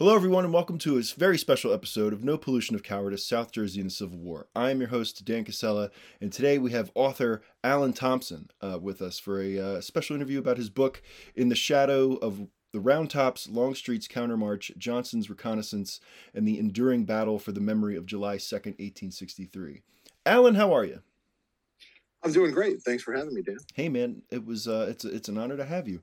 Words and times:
Hello, 0.00 0.16
everyone, 0.16 0.44
and 0.44 0.54
welcome 0.54 0.78
to 0.78 0.96
a 0.96 1.02
very 1.02 1.36
special 1.36 1.74
episode 1.74 2.14
of 2.14 2.24
No 2.24 2.38
Pollution 2.38 2.74
of 2.74 2.82
Cowardice 2.82 3.26
South 3.26 3.52
Jersey 3.52 3.80
in 3.80 3.88
the 3.88 3.92
Civil 3.92 4.16
War. 4.16 4.46
I 4.56 4.70
am 4.70 4.80
your 4.80 4.88
host, 4.88 5.22
Dan 5.26 5.44
Casella, 5.44 5.90
and 6.22 6.32
today 6.32 6.56
we 6.56 6.70
have 6.70 6.90
author 6.94 7.42
Allen 7.62 7.92
Thompson 7.92 8.48
uh, 8.62 8.78
with 8.80 9.02
us 9.02 9.18
for 9.18 9.42
a 9.42 9.58
uh, 9.58 9.80
special 9.82 10.16
interview 10.16 10.38
about 10.38 10.56
his 10.56 10.70
book, 10.70 11.02
In 11.36 11.50
the 11.50 11.54
Shadow 11.54 12.14
of 12.14 12.46
the 12.72 12.80
Round 12.80 13.10
Tops, 13.10 13.46
Longstreet's 13.46 14.08
Countermarch, 14.08 14.74
Johnston's 14.78 15.28
Reconnaissance, 15.28 16.00
and 16.32 16.48
the 16.48 16.58
Enduring 16.58 17.04
Battle 17.04 17.38
for 17.38 17.52
the 17.52 17.60
Memory 17.60 17.94
of 17.94 18.06
July 18.06 18.38
2nd, 18.38 18.78
1863. 18.80 19.82
Allen, 20.24 20.54
how 20.54 20.72
are 20.72 20.86
you? 20.86 21.00
I'm 22.22 22.32
doing 22.32 22.52
great. 22.52 22.80
Thanks 22.82 23.02
for 23.02 23.12
having 23.12 23.34
me, 23.34 23.42
Dan. 23.42 23.58
Hey, 23.74 23.90
man, 23.90 24.22
it 24.30 24.46
was 24.46 24.66
uh, 24.66 24.86
it's 24.88 25.04
it's 25.04 25.28
an 25.28 25.36
honor 25.36 25.58
to 25.58 25.64
have 25.64 25.88
you. 25.88 26.00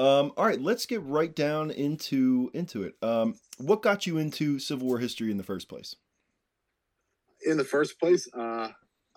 Um, 0.00 0.32
all 0.38 0.46
right, 0.46 0.58
let's 0.58 0.86
get 0.86 1.02
right 1.02 1.34
down 1.34 1.70
into 1.70 2.50
into 2.54 2.84
it. 2.84 2.94
Um, 3.02 3.34
what 3.58 3.82
got 3.82 4.06
you 4.06 4.16
into 4.16 4.58
Civil 4.58 4.86
War 4.86 4.98
history 4.98 5.30
in 5.30 5.36
the 5.36 5.42
first 5.42 5.68
place? 5.68 5.94
In 7.44 7.58
the 7.58 7.64
first 7.64 8.00
place, 8.00 8.26
uh, 8.32 8.68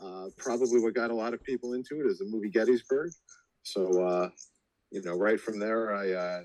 uh, 0.04 0.26
probably 0.36 0.82
what 0.82 0.94
got 0.94 1.10
a 1.10 1.16
lot 1.16 1.34
of 1.34 1.42
people 1.42 1.72
into 1.72 2.02
it 2.02 2.06
is 2.06 2.18
the 2.18 2.26
movie 2.26 2.50
Gettysburg. 2.50 3.12
So, 3.64 4.04
uh, 4.06 4.30
you 4.92 5.02
know, 5.04 5.14
right 5.14 5.40
from 5.40 5.58
there, 5.58 5.96
I 5.96 6.12
uh, 6.12 6.42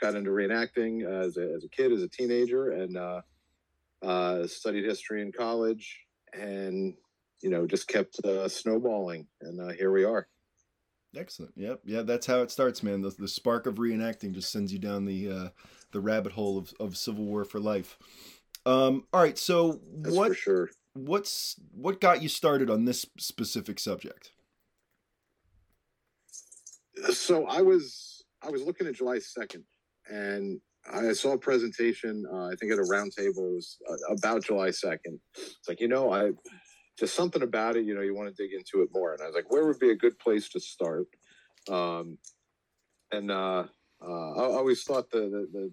got 0.00 0.14
into 0.14 0.30
reenacting 0.30 1.04
as 1.04 1.36
a, 1.36 1.52
as 1.52 1.64
a 1.64 1.68
kid, 1.68 1.90
as 1.90 2.04
a 2.04 2.08
teenager, 2.08 2.70
and 2.70 2.96
uh, 2.96 3.22
uh, 4.04 4.46
studied 4.46 4.84
history 4.84 5.20
in 5.20 5.32
college, 5.32 5.98
and 6.32 6.94
you 7.42 7.50
know, 7.50 7.66
just 7.66 7.88
kept 7.88 8.20
snowballing, 8.46 9.26
and 9.40 9.72
here 9.76 9.90
we 9.90 10.04
are. 10.04 10.28
Excellent. 11.16 11.52
Yep. 11.56 11.80
Yeah, 11.84 12.02
that's 12.02 12.26
how 12.26 12.40
it 12.40 12.50
starts, 12.50 12.82
man. 12.82 13.00
The, 13.00 13.10
the 13.10 13.28
spark 13.28 13.66
of 13.66 13.76
reenacting 13.76 14.32
just 14.32 14.52
sends 14.52 14.72
you 14.72 14.78
down 14.78 15.04
the 15.04 15.30
uh, 15.30 15.48
the 15.92 16.00
rabbit 16.00 16.32
hole 16.32 16.56
of, 16.56 16.72
of 16.78 16.96
Civil 16.96 17.24
War 17.24 17.44
for 17.44 17.58
life. 17.58 17.98
Um, 18.64 19.04
all 19.12 19.20
right. 19.20 19.38
So 19.38 19.80
that's 19.98 20.14
what 20.14 20.36
sure. 20.36 20.70
what's 20.94 21.56
what 21.72 22.00
got 22.00 22.22
you 22.22 22.28
started 22.28 22.70
on 22.70 22.84
this 22.84 23.06
specific 23.18 23.80
subject? 23.80 24.30
So 27.12 27.46
I 27.46 27.62
was 27.62 28.24
I 28.42 28.50
was 28.50 28.62
looking 28.62 28.86
at 28.86 28.94
July 28.94 29.18
second, 29.18 29.64
and 30.08 30.60
I 30.92 31.12
saw 31.12 31.32
a 31.32 31.38
presentation. 31.38 32.24
Uh, 32.32 32.46
I 32.46 32.54
think 32.60 32.72
at 32.72 32.78
a 32.78 32.82
roundtable 32.82 33.54
was 33.54 33.78
uh, 33.90 34.14
about 34.14 34.44
July 34.44 34.70
second. 34.70 35.18
It's 35.36 35.68
like 35.68 35.80
you 35.80 35.88
know 35.88 36.12
I 36.12 36.30
just 37.00 37.16
something 37.16 37.42
about 37.42 37.76
it, 37.76 37.86
you 37.86 37.94
know, 37.94 38.02
you 38.02 38.14
want 38.14 38.28
to 38.28 38.42
dig 38.42 38.52
into 38.52 38.82
it 38.82 38.90
more. 38.94 39.14
And 39.14 39.22
I 39.22 39.26
was 39.26 39.34
like, 39.34 39.50
where 39.50 39.66
would 39.66 39.78
be 39.78 39.90
a 39.90 39.96
good 39.96 40.18
place 40.18 40.50
to 40.50 40.60
start? 40.60 41.06
Um, 41.68 42.18
and 43.10 43.30
uh, 43.30 43.64
uh, 44.06 44.30
I 44.32 44.42
always 44.42 44.84
thought 44.84 45.10
the, 45.10 45.20
the, 45.20 45.48
the, 45.52 45.72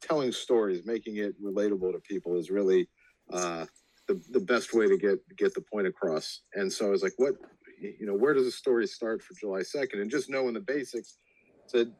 telling 0.00 0.30
stories, 0.30 0.82
making 0.84 1.16
it 1.16 1.34
relatable 1.42 1.92
to 1.92 2.00
people 2.00 2.36
is 2.36 2.50
really 2.50 2.88
uh, 3.32 3.66
the, 4.06 4.22
the 4.30 4.40
best 4.40 4.74
way 4.74 4.86
to 4.86 4.96
get 4.96 5.18
get 5.36 5.54
the 5.54 5.60
point 5.60 5.86
across. 5.86 6.42
And 6.54 6.72
so 6.72 6.86
I 6.86 6.90
was 6.90 7.02
like, 7.02 7.14
what, 7.16 7.34
you 7.80 8.06
know, 8.06 8.14
where 8.14 8.34
does 8.34 8.44
the 8.44 8.50
story 8.50 8.86
start 8.86 9.22
for 9.22 9.34
July 9.34 9.60
2nd? 9.60 10.00
And 10.00 10.10
just 10.10 10.30
knowing 10.30 10.54
the 10.54 10.60
basics 10.60 11.18
said, 11.66 11.92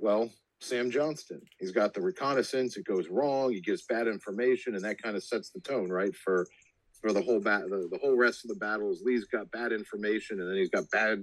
well, 0.00 0.30
Sam 0.60 0.90
Johnston. 0.90 1.40
He's 1.58 1.72
got 1.72 1.92
the 1.92 2.00
reconnaissance. 2.00 2.76
It 2.76 2.84
goes 2.84 3.08
wrong. 3.08 3.52
He 3.52 3.60
gives 3.60 3.82
bad 3.82 4.06
information, 4.06 4.74
and 4.74 4.84
that 4.84 5.02
kind 5.02 5.16
of 5.16 5.24
sets 5.24 5.50
the 5.50 5.60
tone, 5.60 5.90
right, 5.90 6.14
for 6.14 6.46
for 7.02 7.12
the 7.12 7.20
whole 7.20 7.40
bat 7.40 7.62
the, 7.68 7.88
the 7.90 7.98
whole 7.98 8.16
rest 8.16 8.44
of 8.44 8.48
the 8.48 8.54
battles. 8.54 9.02
Lee's 9.02 9.24
got 9.24 9.50
bad 9.50 9.72
information 9.72 10.40
and 10.40 10.48
then 10.48 10.56
he's 10.56 10.70
got 10.70 10.88
bad 10.90 11.22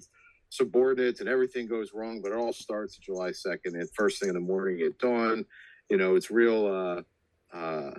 subordinates 0.50 1.22
and 1.22 1.30
everything 1.30 1.68
goes 1.68 1.92
wrong, 1.94 2.22
but 2.22 2.32
it 2.32 2.38
all 2.38 2.54
starts 2.54 2.98
July 2.98 3.30
2nd 3.30 3.74
and 3.74 3.90
first 3.96 4.20
thing 4.20 4.30
in 4.30 4.36
the 4.36 4.42
morning 4.42 4.82
at 4.82 5.00
dawn. 5.00 5.46
You 5.90 5.98
know, 5.98 6.16
it's 6.16 6.30
real 6.30 6.68
uh 6.68 7.58
uh 7.58 7.92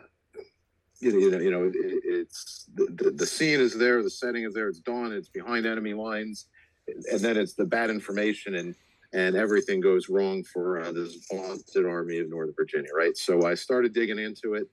you 1.00 1.30
know, 1.30 1.38
you 1.38 1.50
know, 1.50 1.72
it's 1.74 2.66
the, 2.74 2.86
the, 2.90 3.10
the 3.12 3.26
scene 3.26 3.58
is 3.58 3.74
there, 3.74 4.02
the 4.02 4.10
setting 4.10 4.44
is 4.44 4.52
there, 4.52 4.68
it's 4.68 4.80
dawn, 4.80 5.12
it's 5.12 5.30
behind 5.30 5.64
enemy 5.64 5.94
lines, 5.94 6.48
and 7.10 7.20
then 7.20 7.38
it's 7.38 7.54
the 7.54 7.64
bad 7.64 7.88
information 7.88 8.56
and 8.56 8.74
and 9.12 9.34
everything 9.34 9.80
goes 9.80 10.08
wrong 10.08 10.44
for 10.44 10.80
uh, 10.80 10.92
this 10.92 11.26
vaunted 11.32 11.84
army 11.84 12.18
of 12.18 12.30
Northern 12.30 12.54
Virginia, 12.54 12.90
right? 12.94 13.16
So 13.16 13.44
I 13.44 13.54
started 13.54 13.92
digging 13.92 14.18
into 14.18 14.54
it, 14.54 14.68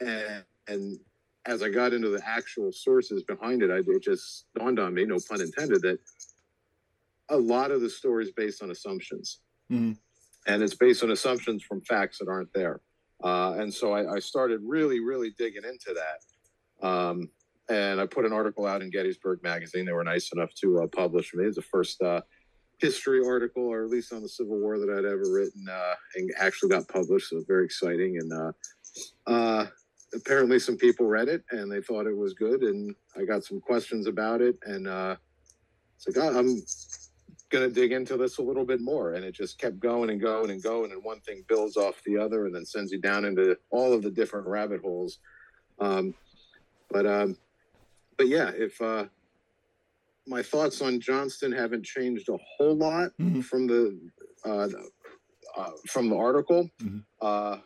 and 0.00 0.44
and 0.68 0.98
as 1.46 1.62
I 1.62 1.68
got 1.68 1.92
into 1.92 2.08
the 2.08 2.20
actual 2.26 2.72
sources 2.72 3.22
behind 3.22 3.62
it, 3.62 3.70
I, 3.70 3.78
it 3.78 4.02
just 4.02 4.46
dawned 4.56 4.78
on 4.78 4.94
me, 4.94 5.04
no 5.04 5.18
pun 5.28 5.40
intended, 5.40 5.82
that 5.82 5.98
a 7.28 7.36
lot 7.36 7.70
of 7.70 7.80
the 7.80 7.90
story 7.90 8.24
is 8.24 8.32
based 8.32 8.62
on 8.62 8.70
assumptions. 8.70 9.40
Mm-hmm. 9.70 9.92
And 10.48 10.62
it's 10.62 10.74
based 10.74 11.02
on 11.02 11.10
assumptions 11.10 11.62
from 11.62 11.80
facts 11.82 12.18
that 12.18 12.28
aren't 12.28 12.52
there. 12.52 12.80
Uh, 13.22 13.54
and 13.58 13.72
so 13.72 13.92
I, 13.92 14.16
I, 14.16 14.18
started 14.18 14.60
really, 14.62 15.00
really 15.00 15.30
digging 15.38 15.64
into 15.64 15.94
that. 15.94 16.86
Um, 16.86 17.30
and 17.68 18.00
I 18.00 18.06
put 18.06 18.26
an 18.26 18.32
article 18.32 18.66
out 18.66 18.82
in 18.82 18.90
Gettysburg 18.90 19.42
Magazine. 19.42 19.86
They 19.86 19.92
were 19.92 20.04
nice 20.04 20.30
enough 20.32 20.52
to 20.60 20.82
uh, 20.82 20.86
publish 20.88 21.34
me. 21.34 21.44
It's 21.46 21.56
the 21.56 21.62
first 21.62 22.00
uh, 22.02 22.20
history 22.78 23.22
article, 23.26 23.64
or 23.64 23.84
at 23.84 23.90
least 23.90 24.12
on 24.12 24.22
the 24.22 24.28
Civil 24.28 24.60
War, 24.60 24.78
that 24.78 24.90
I'd 24.90 25.04
ever 25.04 25.32
written, 25.32 25.66
uh, 25.68 25.94
and 26.14 26.30
actually 26.38 26.68
got 26.68 26.86
published. 26.88 27.30
So 27.30 27.42
very 27.48 27.64
exciting. 27.64 28.18
And 28.18 28.32
uh, 28.32 28.52
uh, 29.26 29.66
apparently 30.14 30.58
some 30.58 30.76
people 30.76 31.06
read 31.06 31.28
it 31.28 31.42
and 31.50 31.70
they 31.70 31.80
thought 31.80 32.06
it 32.06 32.16
was 32.16 32.34
good 32.34 32.62
and 32.62 32.94
i 33.16 33.24
got 33.24 33.44
some 33.44 33.60
questions 33.60 34.06
about 34.06 34.40
it 34.40 34.56
and 34.64 34.86
uh 34.86 35.16
it's 35.96 36.06
like 36.06 36.24
oh, 36.24 36.38
i'm 36.38 36.62
gonna 37.50 37.68
dig 37.68 37.92
into 37.92 38.16
this 38.16 38.38
a 38.38 38.42
little 38.42 38.64
bit 38.64 38.80
more 38.80 39.14
and 39.14 39.24
it 39.24 39.32
just 39.32 39.58
kept 39.58 39.78
going 39.78 40.10
and 40.10 40.20
going 40.20 40.50
and 40.50 40.62
going 40.62 40.92
and 40.92 41.02
one 41.02 41.20
thing 41.20 41.44
builds 41.48 41.76
off 41.76 42.02
the 42.04 42.16
other 42.16 42.46
and 42.46 42.54
then 42.54 42.64
sends 42.64 42.92
you 42.92 43.00
down 43.00 43.24
into 43.24 43.56
all 43.70 43.92
of 43.92 44.02
the 44.02 44.10
different 44.10 44.46
rabbit 44.46 44.80
holes 44.80 45.18
um 45.80 46.14
but 46.90 47.06
um 47.06 47.36
but 48.16 48.28
yeah 48.28 48.50
if 48.54 48.80
uh 48.80 49.04
my 50.26 50.42
thoughts 50.42 50.80
on 50.80 51.00
johnston 51.00 51.52
haven't 51.52 51.84
changed 51.84 52.28
a 52.28 52.38
whole 52.56 52.76
lot 52.76 53.10
mm-hmm. 53.20 53.40
from 53.40 53.66
the 53.66 53.98
uh, 54.44 54.68
uh 55.56 55.70
from 55.86 56.08
the 56.08 56.16
article 56.16 56.68
mm-hmm. 56.82 56.98
uh 57.20 57.58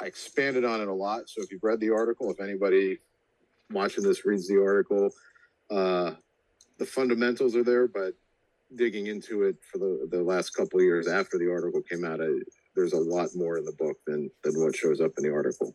I 0.00 0.06
expanded 0.06 0.64
on 0.64 0.80
it 0.80 0.88
a 0.88 0.92
lot. 0.92 1.28
So 1.28 1.42
if 1.42 1.50
you've 1.50 1.62
read 1.62 1.80
the 1.80 1.90
article, 1.90 2.30
if 2.30 2.40
anybody 2.40 2.98
watching 3.70 4.04
this 4.04 4.24
reads 4.24 4.46
the 4.46 4.60
article, 4.62 5.10
uh, 5.70 6.12
the 6.78 6.86
fundamentals 6.86 7.56
are 7.56 7.64
there, 7.64 7.88
but 7.88 8.14
digging 8.74 9.06
into 9.06 9.44
it 9.44 9.56
for 9.70 9.78
the, 9.78 10.08
the 10.10 10.22
last 10.22 10.50
couple 10.50 10.80
of 10.80 10.84
years 10.84 11.08
after 11.08 11.38
the 11.38 11.50
article 11.50 11.80
came 11.82 12.04
out, 12.04 12.20
I, 12.20 12.28
there's 12.74 12.92
a 12.92 12.98
lot 12.98 13.30
more 13.34 13.58
in 13.58 13.64
the 13.64 13.72
book 13.72 13.96
than, 14.06 14.30
than 14.44 14.60
what 14.62 14.76
shows 14.76 15.00
up 15.00 15.12
in 15.16 15.24
the 15.24 15.32
article. 15.32 15.72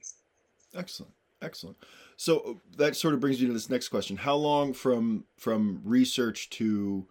Excellent. 0.76 1.14
Excellent. 1.42 1.78
So 2.18 2.40
uh, 2.40 2.54
that 2.78 2.96
sort 2.96 3.14
of 3.14 3.20
brings 3.20 3.42
you 3.42 3.48
to 3.48 3.54
this 3.54 3.70
next 3.70 3.90
question. 3.90 4.16
How 4.16 4.36
long 4.36 4.74
from 4.74 5.26
from 5.38 5.82
research 5.84 6.50
to 6.52 7.08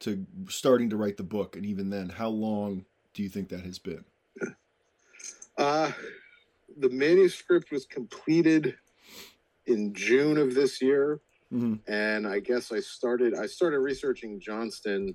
to 0.00 0.26
starting 0.48 0.90
to 0.90 0.96
write 0.96 1.18
the 1.18 1.22
book 1.22 1.54
and 1.56 1.66
even 1.66 1.90
then, 1.90 2.08
how 2.08 2.28
long 2.28 2.86
do 3.12 3.22
you 3.22 3.28
think 3.28 3.50
that 3.50 3.60
has 3.60 3.78
been? 3.78 4.04
Uh 5.58 5.92
the 6.78 6.90
manuscript 6.90 7.70
was 7.70 7.86
completed 7.86 8.76
in 9.66 9.94
June 9.94 10.38
of 10.38 10.54
this 10.54 10.82
year, 10.82 11.20
mm-hmm. 11.52 11.74
and 11.90 12.26
I 12.26 12.40
guess 12.40 12.72
I 12.72 12.80
started 12.80 13.34
I 13.34 13.46
started 13.46 13.80
researching 13.80 14.40
Johnston 14.40 15.14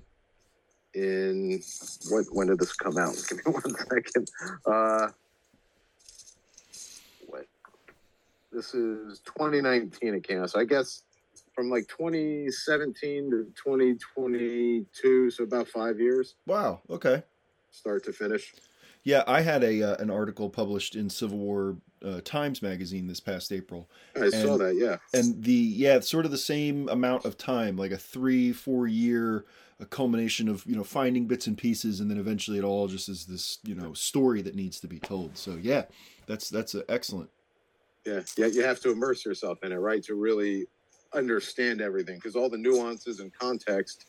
in 0.94 1.60
what 2.08 2.26
when 2.32 2.48
did 2.48 2.58
this 2.58 2.72
come 2.72 2.98
out? 2.98 3.14
Give 3.28 3.38
me 3.38 3.52
one 3.52 3.74
second. 3.74 4.30
Uh, 4.66 5.08
what? 7.26 7.46
This 8.52 8.74
is 8.74 9.20
2019 9.20 10.14
it 10.14 10.24
came 10.24 10.42
out. 10.42 10.50
So 10.50 10.60
I 10.60 10.64
guess 10.64 11.02
from 11.54 11.70
like 11.70 11.86
2017 11.88 13.30
to 13.30 13.44
2022, 13.54 15.30
so 15.30 15.44
about 15.44 15.68
five 15.68 16.00
years. 16.00 16.34
Wow. 16.46 16.80
Okay. 16.88 17.22
Start 17.70 18.04
to 18.04 18.12
finish. 18.12 18.52
Yeah, 19.02 19.24
I 19.26 19.40
had 19.40 19.64
a 19.64 19.82
uh, 19.82 19.96
an 19.96 20.10
article 20.10 20.50
published 20.50 20.94
in 20.94 21.08
Civil 21.08 21.38
War 21.38 21.76
uh, 22.04 22.20
Times 22.22 22.60
magazine 22.60 23.06
this 23.06 23.20
past 23.20 23.50
April. 23.52 23.88
I 24.14 24.24
and, 24.24 24.32
saw 24.32 24.58
that, 24.58 24.76
yeah. 24.76 24.96
And 25.18 25.42
the 25.42 25.52
yeah, 25.52 26.00
sort 26.00 26.24
of 26.24 26.30
the 26.30 26.38
same 26.38 26.88
amount 26.88 27.24
of 27.24 27.38
time, 27.38 27.76
like 27.76 27.92
a 27.92 27.98
three 27.98 28.52
four 28.52 28.86
year 28.86 29.46
a 29.80 29.86
culmination 29.86 30.48
of 30.48 30.64
you 30.66 30.76
know 30.76 30.84
finding 30.84 31.26
bits 31.26 31.46
and 31.46 31.56
pieces, 31.56 32.00
and 32.00 32.10
then 32.10 32.18
eventually 32.18 32.58
it 32.58 32.64
all 32.64 32.86
just 32.86 33.08
is 33.08 33.24
this 33.24 33.58
you 33.64 33.74
know 33.74 33.94
story 33.94 34.42
that 34.42 34.54
needs 34.54 34.78
to 34.80 34.86
be 34.86 34.98
told. 34.98 35.36
So 35.36 35.58
yeah, 35.60 35.84
that's 36.26 36.50
that's 36.50 36.76
excellent. 36.88 37.30
Yeah, 38.06 38.20
yeah, 38.36 38.46
you 38.46 38.62
have 38.62 38.80
to 38.80 38.90
immerse 38.90 39.24
yourself 39.24 39.62
in 39.62 39.72
it, 39.72 39.76
right, 39.76 40.02
to 40.04 40.14
really 40.14 40.66
understand 41.14 41.80
everything, 41.80 42.16
because 42.16 42.36
all 42.36 42.48
the 42.48 42.58
nuances 42.58 43.20
and 43.20 43.32
context, 43.32 44.06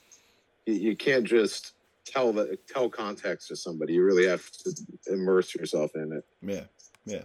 you, 0.65 0.75
you 0.75 0.95
can't 0.95 1.25
just 1.25 1.73
tell 2.11 2.33
the 2.33 2.57
tell 2.67 2.89
context 2.89 3.47
to 3.49 3.55
somebody. 3.55 3.93
You 3.93 4.03
really 4.03 4.27
have 4.27 4.49
to 4.51 4.75
immerse 5.07 5.55
yourself 5.55 5.91
in 5.95 6.11
it. 6.13 6.25
Yeah, 6.41 6.65
yeah. 7.05 7.23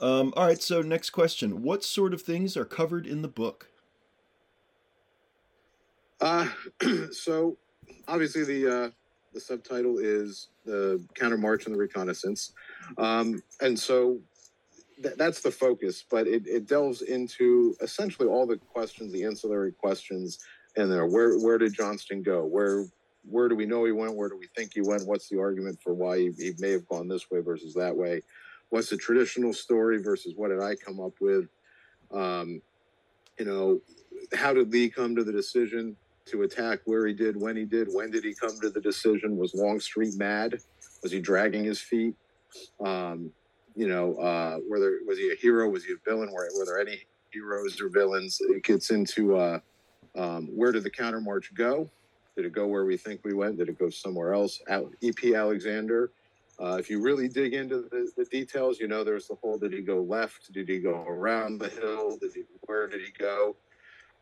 Um, 0.00 0.32
all 0.36 0.46
right. 0.46 0.60
So 0.60 0.82
next 0.82 1.10
question: 1.10 1.62
What 1.62 1.84
sort 1.84 2.12
of 2.14 2.22
things 2.22 2.56
are 2.56 2.64
covered 2.64 3.06
in 3.06 3.22
the 3.22 3.28
book? 3.28 3.68
Uh, 6.20 6.48
so 7.10 7.56
obviously 8.08 8.44
the 8.44 8.84
uh, 8.84 8.90
the 9.34 9.40
subtitle 9.40 9.98
is 9.98 10.48
the 10.64 11.04
counter 11.14 11.38
march 11.38 11.66
and 11.66 11.74
the 11.74 11.78
reconnaissance, 11.78 12.52
um, 12.98 13.42
and 13.60 13.78
so 13.78 14.18
th- 15.02 15.16
that's 15.16 15.40
the 15.40 15.50
focus, 15.50 16.04
but 16.10 16.26
it, 16.26 16.46
it 16.46 16.66
delves 16.66 17.02
into 17.02 17.74
essentially 17.80 18.28
all 18.28 18.46
the 18.46 18.56
questions, 18.56 19.12
the 19.12 19.24
ancillary 19.24 19.72
questions 19.72 20.38
and 20.76 20.90
there. 20.90 21.06
Where 21.06 21.38
where 21.38 21.58
did 21.58 21.74
Johnston 21.74 22.22
go? 22.22 22.44
Where 22.44 22.86
where 23.24 23.48
do 23.48 23.54
we 23.54 23.66
know 23.66 23.84
he 23.84 23.92
went? 23.92 24.16
Where 24.16 24.28
do 24.28 24.36
we 24.36 24.48
think 24.56 24.72
he 24.74 24.80
went? 24.80 25.06
What's 25.06 25.28
the 25.28 25.40
argument 25.40 25.78
for 25.82 25.94
why 25.94 26.18
he, 26.18 26.32
he 26.36 26.52
may 26.58 26.70
have 26.70 26.86
gone 26.88 27.08
this 27.08 27.30
way 27.30 27.40
versus 27.40 27.74
that 27.74 27.96
way? 27.96 28.22
What's 28.70 28.90
the 28.90 28.96
traditional 28.96 29.52
story 29.52 30.02
versus 30.02 30.34
what 30.36 30.48
did 30.48 30.60
I 30.60 30.74
come 30.74 31.00
up 31.00 31.12
with? 31.20 31.48
Um, 32.12 32.60
you 33.38 33.44
know, 33.44 33.80
how 34.34 34.52
did 34.52 34.72
Lee 34.72 34.88
come 34.88 35.14
to 35.16 35.24
the 35.24 35.32
decision 35.32 35.96
to 36.26 36.42
attack 36.42 36.80
where 36.84 37.06
he 37.06 37.14
did, 37.14 37.40
when 37.40 37.56
he 37.56 37.64
did? 37.64 37.88
When 37.90 38.10
did 38.10 38.24
he 38.24 38.34
come 38.34 38.58
to 38.60 38.70
the 38.70 38.80
decision? 38.80 39.36
Was 39.36 39.54
Longstreet 39.54 40.16
mad? 40.16 40.58
Was 41.02 41.12
he 41.12 41.20
dragging 41.20 41.64
his 41.64 41.80
feet? 41.80 42.14
Um, 42.84 43.30
you 43.74 43.88
know, 43.88 44.16
uh, 44.16 44.58
whether 44.68 44.98
was 45.06 45.18
he 45.18 45.30
a 45.32 45.36
hero? 45.36 45.68
Was 45.68 45.84
he 45.84 45.92
a 45.92 45.96
villain? 46.08 46.30
Were, 46.32 46.48
were 46.56 46.64
there 46.64 46.80
any 46.80 47.00
heroes 47.30 47.80
or 47.80 47.88
villains? 47.88 48.38
It 48.40 48.62
gets 48.62 48.90
into 48.90 49.36
uh, 49.36 49.60
um, 50.14 50.48
where 50.54 50.72
did 50.72 50.84
the 50.84 50.90
countermarch 50.90 51.54
go? 51.54 51.90
Did 52.36 52.46
it 52.46 52.52
go 52.52 52.66
where 52.66 52.84
we 52.84 52.96
think 52.96 53.20
we 53.24 53.34
went? 53.34 53.58
Did 53.58 53.68
it 53.68 53.78
go 53.78 53.90
somewhere 53.90 54.32
else? 54.32 54.60
E.P. 55.00 55.34
Alexander. 55.34 56.12
Uh, 56.60 56.76
if 56.78 56.88
you 56.88 57.02
really 57.02 57.28
dig 57.28 57.54
into 57.54 57.82
the, 57.90 58.10
the, 58.16 58.24
details, 58.26 58.78
you 58.78 58.86
know 58.86 59.02
there's 59.02 59.26
the 59.26 59.34
whole: 59.36 59.58
did 59.58 59.72
he 59.72 59.80
go 59.80 60.02
left? 60.02 60.52
Did 60.52 60.68
he 60.68 60.78
go 60.78 61.02
around 61.08 61.58
the 61.58 61.68
hill? 61.68 62.16
Did 62.18 62.32
he, 62.34 62.42
where 62.62 62.86
did 62.86 63.00
he 63.00 63.10
go? 63.18 63.56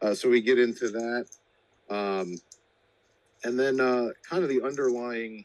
Uh, 0.00 0.14
so 0.14 0.28
we 0.28 0.40
get 0.40 0.58
into 0.58 0.88
that, 0.88 1.26
um, 1.90 2.36
and 3.44 3.58
then 3.58 3.80
uh, 3.80 4.08
kind 4.28 4.42
of 4.42 4.48
the 4.48 4.62
underlying 4.62 5.44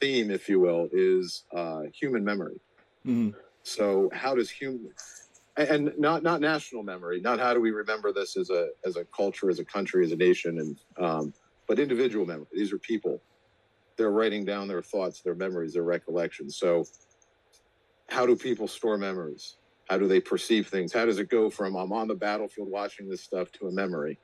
theme, 0.00 0.30
if 0.30 0.48
you 0.48 0.60
will, 0.60 0.88
is 0.92 1.44
uh, 1.54 1.82
human 1.92 2.24
memory. 2.24 2.60
Mm-hmm. 3.04 3.36
So 3.62 4.10
how 4.14 4.34
does 4.34 4.50
human 4.50 4.90
and 5.56 5.92
not 5.98 6.22
not 6.22 6.40
national 6.40 6.82
memory, 6.82 7.20
not 7.20 7.38
how 7.38 7.54
do 7.54 7.60
we 7.60 7.70
remember 7.70 8.12
this 8.12 8.36
as 8.36 8.50
a 8.50 8.68
as 8.84 8.96
a 8.96 9.04
culture, 9.04 9.50
as 9.50 9.58
a 9.58 9.64
country, 9.64 10.04
as 10.04 10.12
a 10.12 10.16
nation, 10.16 10.58
and 10.58 10.78
um, 10.98 11.34
but 11.66 11.78
individual 11.78 12.26
memory. 12.26 12.46
These 12.52 12.72
are 12.72 12.78
people. 12.78 13.22
They're 13.96 14.10
writing 14.10 14.44
down 14.44 14.68
their 14.68 14.82
thoughts, 14.82 15.20
their 15.20 15.34
memories, 15.34 15.74
their 15.74 15.84
recollections. 15.84 16.56
So 16.56 16.84
how 18.08 18.26
do 18.26 18.36
people 18.36 18.68
store 18.68 18.98
memories? 18.98 19.56
How 19.88 19.98
do 19.98 20.08
they 20.08 20.20
perceive 20.20 20.68
things? 20.68 20.92
How 20.92 21.04
does 21.04 21.18
it 21.18 21.28
go 21.28 21.50
from 21.50 21.76
I'm 21.76 21.92
on 21.92 22.08
the 22.08 22.14
battlefield 22.14 22.70
watching 22.70 23.08
this 23.08 23.22
stuff 23.22 23.52
to 23.52 23.68
a 23.68 23.72
memory? 23.72 24.18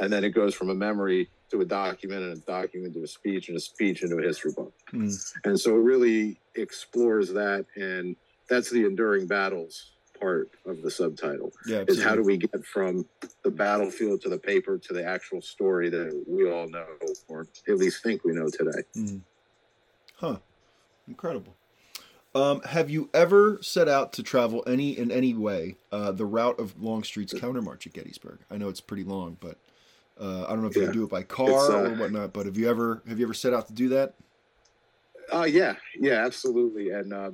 And 0.00 0.12
then 0.12 0.24
it 0.24 0.30
goes 0.30 0.54
from 0.54 0.70
a 0.70 0.74
memory 0.74 1.30
to 1.50 1.60
a 1.60 1.64
document 1.64 2.22
and 2.22 2.36
a 2.36 2.40
document 2.40 2.94
to 2.94 3.02
a 3.02 3.06
speech 3.06 3.48
and 3.48 3.56
a 3.56 3.60
speech 3.60 4.02
into 4.02 4.18
a 4.18 4.22
history 4.22 4.52
book. 4.52 4.74
Mm. 4.92 5.16
And 5.44 5.58
so 5.58 5.76
it 5.76 5.82
really 5.82 6.40
explores 6.56 7.32
that. 7.32 7.64
And 7.76 8.16
that's 8.48 8.70
the 8.70 8.84
enduring 8.84 9.26
battles 9.26 9.93
part 10.24 10.50
of 10.64 10.80
the 10.80 10.90
subtitle 10.90 11.52
yeah, 11.66 11.84
is 11.86 12.02
how 12.02 12.14
do 12.14 12.22
we 12.22 12.38
get 12.38 12.64
from 12.64 13.04
the 13.42 13.50
battlefield 13.50 14.22
to 14.22 14.30
the 14.30 14.38
paper 14.38 14.78
to 14.78 14.94
the 14.94 15.04
actual 15.04 15.42
story 15.42 15.90
that 15.90 16.24
we 16.26 16.50
all 16.50 16.66
know 16.66 16.86
or 17.28 17.46
at 17.68 17.76
least 17.76 18.02
think 18.02 18.24
we 18.24 18.32
know 18.32 18.48
today. 18.48 18.82
Mm. 18.96 19.20
Huh. 20.16 20.36
Incredible. 21.06 21.54
Um, 22.34 22.62
have 22.62 22.88
you 22.88 23.10
ever 23.12 23.58
set 23.60 23.86
out 23.86 24.14
to 24.14 24.22
travel 24.22 24.64
any 24.66 24.96
in 24.98 25.10
any 25.10 25.34
way 25.34 25.76
uh, 25.92 26.10
the 26.10 26.24
route 26.24 26.58
of 26.58 26.80
Longstreet's 26.82 27.34
countermarch 27.34 27.86
at 27.86 27.92
Gettysburg? 27.92 28.38
I 28.50 28.56
know 28.56 28.70
it's 28.70 28.80
pretty 28.80 29.04
long, 29.04 29.36
but 29.38 29.58
uh, 30.18 30.46
I 30.46 30.50
don't 30.50 30.62
know 30.62 30.68
if 30.68 30.76
you 30.76 30.90
do 30.90 31.04
it 31.04 31.10
by 31.10 31.22
car 31.22 31.70
uh, 31.70 31.90
or 31.90 31.94
whatnot. 31.96 32.32
But 32.32 32.46
have 32.46 32.56
you 32.56 32.68
ever 32.68 33.02
have 33.06 33.20
you 33.20 33.26
ever 33.26 33.34
set 33.34 33.52
out 33.52 33.66
to 33.66 33.74
do 33.74 33.90
that? 33.90 34.14
Uh, 35.32 35.44
yeah, 35.44 35.74
yeah, 36.00 36.24
absolutely. 36.24 36.90
And 36.90 37.12
uh, 37.12 37.30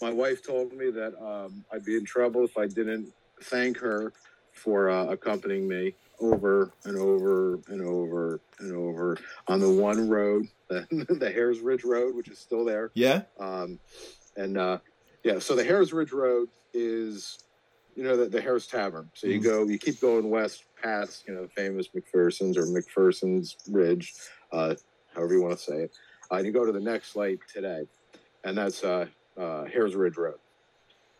my 0.00 0.10
wife 0.10 0.46
told 0.46 0.72
me 0.72 0.90
that 0.90 1.14
um, 1.22 1.64
I'd 1.72 1.84
be 1.84 1.96
in 1.96 2.04
trouble 2.04 2.44
if 2.44 2.56
I 2.56 2.66
didn't 2.66 3.12
thank 3.42 3.78
her 3.78 4.12
for 4.52 4.90
uh, 4.90 5.06
accompanying 5.06 5.68
me 5.68 5.94
over 6.20 6.72
and 6.84 6.96
over 6.96 7.60
and 7.68 7.82
over 7.82 8.40
and 8.58 8.74
over 8.74 9.18
on 9.46 9.60
the 9.60 9.70
one 9.70 10.08
road, 10.08 10.46
the, 10.68 10.86
the 11.20 11.30
Herr's 11.30 11.60
Ridge 11.60 11.84
Road, 11.84 12.14
which 12.14 12.28
is 12.28 12.38
still 12.38 12.64
there. 12.64 12.90
Yeah. 12.94 13.22
Um, 13.38 13.78
and 14.36 14.58
uh, 14.58 14.78
yeah, 15.22 15.38
so 15.38 15.54
the 15.54 15.64
Herr's 15.64 15.92
Ridge 15.92 16.12
Road 16.12 16.48
is, 16.72 17.38
you 17.94 18.02
know, 18.02 18.16
the, 18.16 18.26
the 18.26 18.40
Herr's 18.40 18.66
Tavern. 18.66 19.10
So 19.14 19.26
you 19.26 19.40
mm 19.40 19.44
go, 19.44 19.64
you 19.64 19.78
keep 19.78 20.00
going 20.00 20.28
west 20.30 20.64
past, 20.80 21.24
you 21.26 21.34
know, 21.34 21.42
the 21.42 21.48
famous 21.48 21.88
McPherson's 21.88 22.56
or 22.56 22.66
McPherson's 22.66 23.56
Ridge, 23.70 24.14
uh, 24.52 24.74
however 25.14 25.34
you 25.34 25.42
want 25.42 25.58
to 25.58 25.64
say 25.64 25.76
it. 25.82 25.92
Uh, 26.30 26.36
and 26.36 26.46
you 26.46 26.52
go 26.52 26.64
to 26.64 26.72
the 26.72 26.80
next 26.80 27.16
light 27.16 27.38
today, 27.52 27.82
and 28.44 28.56
that's 28.56 28.84
uh, 28.84 29.06
uh, 29.38 29.64
Herr's 29.64 29.94
Ridge 29.94 30.16
Road. 30.16 30.38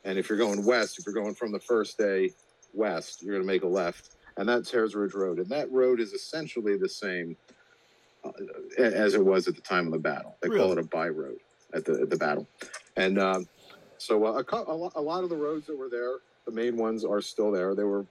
And 0.05 0.19
if 0.19 0.29
you're 0.29 0.39
going 0.39 0.65
west, 0.65 0.99
if 0.99 1.07
you're 1.07 1.15
going 1.15 1.35
from 1.35 1.53
the 1.53 1.61
first 1.61 1.99
day 1.99 2.31
west, 2.73 3.23
you're 3.23 3.35
going 3.35 3.47
to 3.47 3.53
make 3.53 3.63
a 3.63 3.69
left, 3.69 4.17
and 4.37 4.49
that's 4.49 4.71
Herr's 4.71 4.95
Ridge 4.95 5.15
Road. 5.15 5.39
And 5.39 5.49
that 5.49 5.71
road 5.71 6.01
is 6.01 6.13
essentially 6.13 6.77
the 6.77 6.89
same 6.89 7.37
uh, 8.25 8.31
as 8.79 9.15
it 9.15 9.25
was 9.25 9.49
at 9.49 9.55
the 9.55 9.61
time 9.61 9.87
of 9.87 9.93
the 9.93 9.99
battle. 9.99 10.37
They 10.41 10.49
really? 10.49 10.61
call 10.61 10.73
it 10.73 10.79
a 10.79 10.85
by 10.85 11.09
road 11.09 11.39
at 11.75 11.85
the 11.85 12.01
at 12.01 12.11
the 12.11 12.17
battle. 12.17 12.47
And 12.97 13.19
um, 13.19 13.49
so 13.99 14.25
uh, 14.25 14.43
a, 14.53 14.63
a, 14.99 15.03
lot 15.03 15.25
of 15.25 15.31
the 15.31 15.37
roads 15.37 15.67
that 15.67 15.77
were 15.77 15.89
there, 15.89 16.17
the 16.47 16.53
main 16.53 16.77
ones 16.77 17.05
are 17.05 17.21
still 17.21 17.51
there. 17.51 17.75
They 17.75 17.85
were 17.85 18.07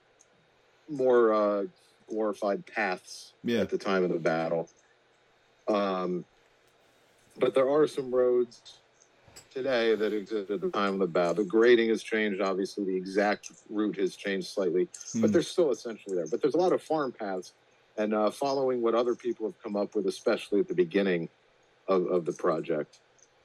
more 0.88 1.32
uh, 1.32 1.64
glorified 2.08 2.64
paths 2.66 3.32
yeah. 3.44 3.60
at 3.60 3.70
the 3.70 3.78
time 3.78 4.04
of 4.04 4.10
the 4.10 4.18
battle. 4.18 4.68
Um, 5.66 6.24
but 7.38 7.54
there 7.54 7.68
are 7.68 7.86
some 7.86 8.14
roads 8.14 8.77
today 9.50 9.94
that 9.94 10.12
existed 10.12 10.54
at 10.54 10.60
the 10.60 10.70
time 10.70 10.94
of 10.94 10.98
the 11.00 11.06
battle. 11.06 11.34
The 11.34 11.44
grading 11.44 11.88
has 11.90 12.02
changed. 12.02 12.40
Obviously, 12.40 12.84
the 12.84 12.96
exact 12.96 13.50
route 13.68 13.96
has 13.96 14.16
changed 14.16 14.48
slightly, 14.48 14.86
mm. 14.86 15.20
but 15.20 15.28
hmm. 15.28 15.32
they're 15.32 15.42
still 15.42 15.70
essentially 15.70 16.16
there. 16.16 16.26
But 16.26 16.42
there's 16.42 16.54
a 16.54 16.58
lot 16.58 16.72
of 16.72 16.82
farm 16.82 17.12
paths, 17.12 17.52
and 17.96 18.14
uh, 18.14 18.30
following 18.30 18.82
what 18.82 18.94
other 18.94 19.14
people 19.14 19.46
have 19.46 19.60
come 19.62 19.76
up 19.76 19.94
with, 19.94 20.06
especially 20.06 20.60
at 20.60 20.68
the 20.68 20.74
beginning 20.74 21.28
of, 21.88 22.06
of 22.06 22.24
the 22.24 22.32
project, 22.32 23.00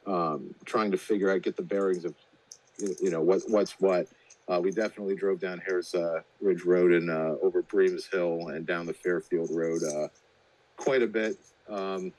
um, 0.06 0.54
trying 0.66 0.92
to 0.92 0.98
figure 0.98 1.32
out, 1.32 1.42
get 1.42 1.56
the 1.56 1.64
bearings 1.64 2.06
of, 2.06 2.14
you 3.02 3.10
know, 3.10 3.22
what 3.22 3.42
what's 3.48 3.74
what. 3.80 4.08
Uh, 4.50 4.60
we 4.62 4.72
definitely 4.72 5.16
drove 5.16 5.40
down 5.40 5.58
Herr's 5.66 5.96
uh, 5.96 6.20
Ridge 6.42 6.66
Road 6.66 6.92
and 6.92 7.10
uh, 7.10 7.36
over 7.42 7.64
Breams 7.64 8.12
Hill 8.12 8.50
and 8.50 8.66
down 8.66 8.86
the 8.86 8.94
Fairfield 8.94 9.50
Road 9.52 9.82
uh, 9.84 10.10
quite 10.76 11.02
a 11.02 11.08
bit, 11.08 11.38
um, 11.70 12.12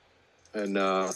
and 0.54 0.78
uh, 0.78 1.12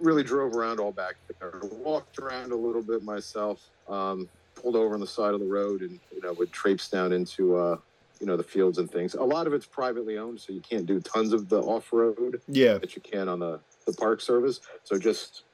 really 0.00 0.22
drove 0.22 0.54
around 0.54 0.80
all 0.80 0.92
back 0.92 1.16
there. 1.40 1.60
Walked 1.72 2.18
around 2.18 2.52
a 2.52 2.56
little 2.56 2.82
bit 2.82 3.02
myself. 3.02 3.60
Um, 3.88 4.28
pulled 4.60 4.76
over 4.76 4.94
on 4.94 5.00
the 5.00 5.06
side 5.06 5.34
of 5.34 5.40
the 5.40 5.46
road 5.46 5.82
and 5.82 5.98
you 6.12 6.20
know 6.20 6.32
would 6.34 6.52
traipse 6.52 6.88
down 6.88 7.12
into 7.12 7.56
uh, 7.56 7.76
you 8.20 8.26
know 8.26 8.36
the 8.36 8.42
fields 8.42 8.78
and 8.78 8.90
things. 8.90 9.14
A 9.14 9.22
lot 9.22 9.46
of 9.46 9.52
it's 9.52 9.66
privately 9.66 10.18
owned, 10.18 10.40
so 10.40 10.52
you 10.52 10.60
can't 10.60 10.86
do 10.86 11.00
tons 11.00 11.32
of 11.32 11.48
the 11.48 11.60
off 11.60 11.92
road. 11.92 12.40
Yeah, 12.48 12.78
that 12.78 12.96
you 12.96 13.02
can 13.02 13.28
on 13.28 13.40
the 13.40 13.60
the 13.86 13.92
Park 13.92 14.20
Service. 14.20 14.60
So 14.84 14.98
just 14.98 15.44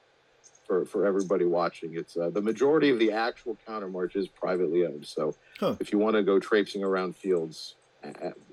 for 0.65 0.85
for 0.85 1.05
everybody 1.05 1.45
watching, 1.45 1.95
it's 1.95 2.17
uh, 2.17 2.29
the 2.29 2.41
majority 2.41 2.89
of 2.89 2.99
the 2.99 3.11
actual 3.11 3.57
countermarch 3.67 4.15
is 4.15 4.27
privately 4.27 4.85
owned. 4.85 5.05
So 5.05 5.35
huh. 5.59 5.75
if 5.79 5.91
you 5.91 5.99
want 5.99 6.15
to 6.15 6.23
go 6.23 6.39
traipsing 6.39 6.83
around 6.83 7.15
fields, 7.15 7.75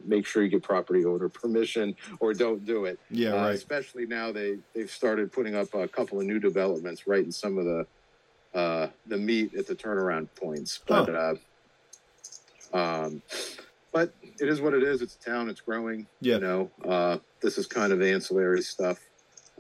make 0.05 0.27
sure 0.27 0.43
you 0.43 0.49
get 0.49 0.63
property 0.63 1.05
owner 1.05 1.29
permission 1.29 1.95
or 2.21 2.35
don't 2.35 2.65
do 2.65 2.85
it. 2.85 2.99
Yeah, 3.11 3.35
uh, 3.35 3.37
right. 3.37 3.55
Especially 3.55 4.07
now 4.07 4.33
they 4.33 4.59
they've 4.75 4.91
started 4.91 5.33
putting 5.33 5.55
up 5.55 5.75
a 5.75 5.89
couple 5.89 6.21
of 6.21 6.27
new 6.27 6.39
developments 6.39 7.07
right 7.07 7.25
in 7.25 7.33
some 7.33 7.59
of 7.59 7.65
the 7.65 7.87
uh, 8.55 8.89
the 9.07 9.17
meat 9.17 9.55
at 9.55 9.67
the 9.67 9.75
turnaround 9.75 10.29
points. 10.37 10.81
But 10.87 11.09
huh. 11.09 11.35
uh, 12.75 12.77
um, 12.77 13.23
but 13.93 14.15
it 14.41 14.49
is 14.49 14.61
what 14.61 14.75
it 14.75 14.83
is. 14.83 15.03
It's 15.03 15.17
a 15.17 15.31
town. 15.31 15.49
It's 15.49 15.61
growing. 15.61 16.07
Yeah. 16.21 16.37
You 16.37 16.41
know, 16.41 16.71
uh, 16.85 17.19
this 17.41 17.59
is 17.59 17.67
kind 17.67 17.93
of 17.93 18.01
ancillary 18.01 18.63
stuff 18.63 18.99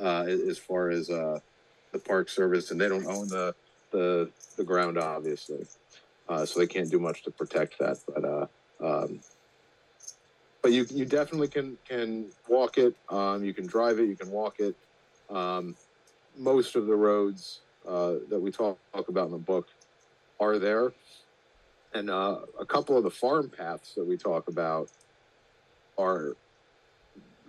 uh, 0.00 0.22
as 0.22 0.58
far 0.58 0.90
as 0.90 1.10
uh, 1.10 1.38
the 1.92 1.98
Park 1.98 2.28
Service, 2.28 2.70
and 2.70 2.80
they 2.80 2.88
don't 2.88 3.06
own 3.06 3.28
the 3.28 3.54
the 3.90 4.30
the 4.56 4.64
ground, 4.64 4.98
obviously, 4.98 5.66
uh, 6.28 6.44
so 6.46 6.60
they 6.60 6.66
can't 6.66 6.90
do 6.90 6.98
much 6.98 7.22
to 7.24 7.30
protect 7.30 7.78
that. 7.78 7.98
But 8.12 8.24
uh, 8.24 8.46
um, 8.80 9.20
but 10.62 10.72
you 10.72 10.86
you 10.90 11.04
definitely 11.04 11.48
can 11.48 11.76
can 11.86 12.26
walk 12.48 12.78
it. 12.78 12.94
Um, 13.08 13.44
you 13.44 13.52
can 13.52 13.66
drive 13.66 13.98
it. 13.98 14.06
You 14.06 14.16
can 14.16 14.30
walk 14.30 14.60
it. 14.60 14.76
Um, 15.28 15.76
most 16.38 16.76
of 16.76 16.86
the 16.86 16.94
roads 16.94 17.60
uh, 17.86 18.14
that 18.30 18.40
we 18.40 18.50
talk, 18.50 18.78
talk 18.94 19.08
about 19.08 19.26
in 19.26 19.32
the 19.32 19.38
book 19.38 19.68
are 20.40 20.58
there, 20.58 20.92
and 21.94 22.08
uh, 22.08 22.40
a 22.58 22.64
couple 22.64 22.96
of 22.96 23.04
the 23.04 23.10
farm 23.10 23.50
paths 23.50 23.94
that 23.94 24.06
we 24.06 24.16
talk 24.16 24.48
about 24.48 24.88
are 25.98 26.36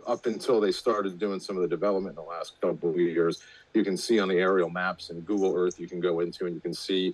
up 0.07 0.25
until 0.25 0.59
they 0.59 0.71
started 0.71 1.17
doing 1.17 1.39
some 1.39 1.55
of 1.55 1.61
the 1.61 1.67
development 1.67 2.17
in 2.17 2.23
the 2.23 2.29
last 2.29 2.59
couple 2.61 2.89
of 2.89 2.97
years, 2.97 3.41
you 3.73 3.83
can 3.83 3.97
see 3.97 4.19
on 4.19 4.27
the 4.27 4.35
aerial 4.35 4.69
maps 4.69 5.09
and 5.09 5.25
Google 5.25 5.55
Earth, 5.55 5.79
you 5.79 5.87
can 5.87 5.99
go 5.99 6.19
into 6.19 6.45
and 6.45 6.55
you 6.55 6.61
can 6.61 6.73
see 6.73 7.13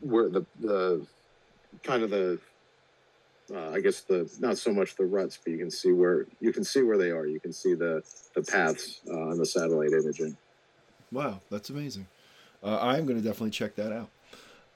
where 0.00 0.28
the, 0.28 0.44
the 0.60 1.06
kind 1.82 2.02
of 2.02 2.10
the, 2.10 2.38
uh, 3.52 3.70
I 3.70 3.80
guess 3.80 4.02
the, 4.02 4.30
not 4.38 4.58
so 4.58 4.72
much 4.72 4.96
the 4.96 5.04
ruts, 5.04 5.38
but 5.42 5.52
you 5.52 5.58
can 5.58 5.70
see 5.70 5.92
where, 5.92 6.26
you 6.40 6.52
can 6.52 6.64
see 6.64 6.82
where 6.82 6.96
they 6.98 7.10
are. 7.10 7.26
You 7.26 7.40
can 7.40 7.52
see 7.52 7.74
the, 7.74 8.02
the 8.34 8.42
paths 8.42 9.00
uh, 9.10 9.30
on 9.30 9.38
the 9.38 9.46
satellite 9.46 9.92
imaging. 9.92 10.36
Wow. 11.10 11.40
That's 11.50 11.70
amazing. 11.70 12.06
Uh, 12.62 12.78
I'm 12.80 13.04
going 13.06 13.20
to 13.20 13.26
definitely 13.26 13.50
check 13.50 13.74
that 13.76 13.92
out. 13.92 14.08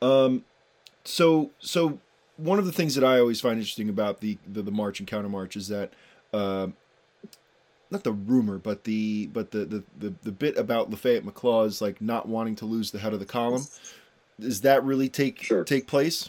Um, 0.02 0.44
so 1.04 1.50
so 1.58 1.98
one 2.36 2.58
of 2.58 2.66
the 2.66 2.72
things 2.72 2.94
that 2.94 3.02
I 3.04 3.18
always 3.18 3.40
find 3.40 3.58
interesting 3.58 3.88
about 3.88 4.20
the 4.20 4.38
the, 4.46 4.62
the 4.62 4.70
march 4.70 5.00
and 5.00 5.08
counter 5.08 5.28
march 5.28 5.56
is 5.56 5.68
that. 5.68 5.92
Uh, 6.32 6.68
not 7.90 8.04
the 8.04 8.12
rumor, 8.12 8.58
but 8.58 8.84
the 8.84 9.28
but 9.28 9.50
the, 9.50 9.64
the, 9.64 9.84
the, 9.98 10.14
the 10.22 10.30
bit 10.30 10.58
about 10.58 10.90
Lafayette 10.90 11.24
McLaws 11.24 11.80
like 11.80 12.02
not 12.02 12.28
wanting 12.28 12.54
to 12.56 12.66
lose 12.66 12.90
the 12.90 12.98
head 12.98 13.14
of 13.14 13.18
the 13.18 13.24
column. 13.24 13.66
Does 14.38 14.60
that 14.60 14.84
really 14.84 15.08
take 15.08 15.42
Sure. 15.42 15.64
take 15.64 15.86
place? 15.86 16.28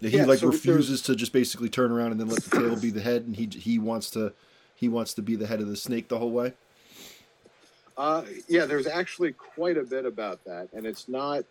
He 0.00 0.08
Yeah, 0.08 0.26
like 0.26 0.40
so 0.40 0.48
refuses 0.48 1.00
to 1.02 1.16
just 1.16 1.32
basically 1.32 1.68
turn 1.68 1.90
around 1.90 2.12
and 2.12 2.20
then 2.20 2.28
let 2.28 2.42
the 2.42 2.50
tail 2.60 2.76
be 2.76 2.90
the 2.90 3.00
head, 3.00 3.22
and 3.22 3.34
he 3.36 3.46
he 3.46 3.78
wants 3.78 4.10
to 4.10 4.32
he 4.74 4.88
wants 4.88 5.14
to 5.14 5.22
be 5.22 5.36
the 5.36 5.46
head 5.46 5.60
of 5.60 5.68
the 5.68 5.76
snake 5.76 6.08
the 6.08 6.18
whole 6.18 6.30
way. 6.30 6.52
Uh, 7.96 8.24
yeah, 8.46 8.66
there's 8.66 8.86
actually 8.86 9.32
quite 9.32 9.78
a 9.78 9.82
bit 9.82 10.04
about 10.04 10.44
that, 10.44 10.68
and 10.74 10.84
it's 10.86 11.08
not 11.08 11.44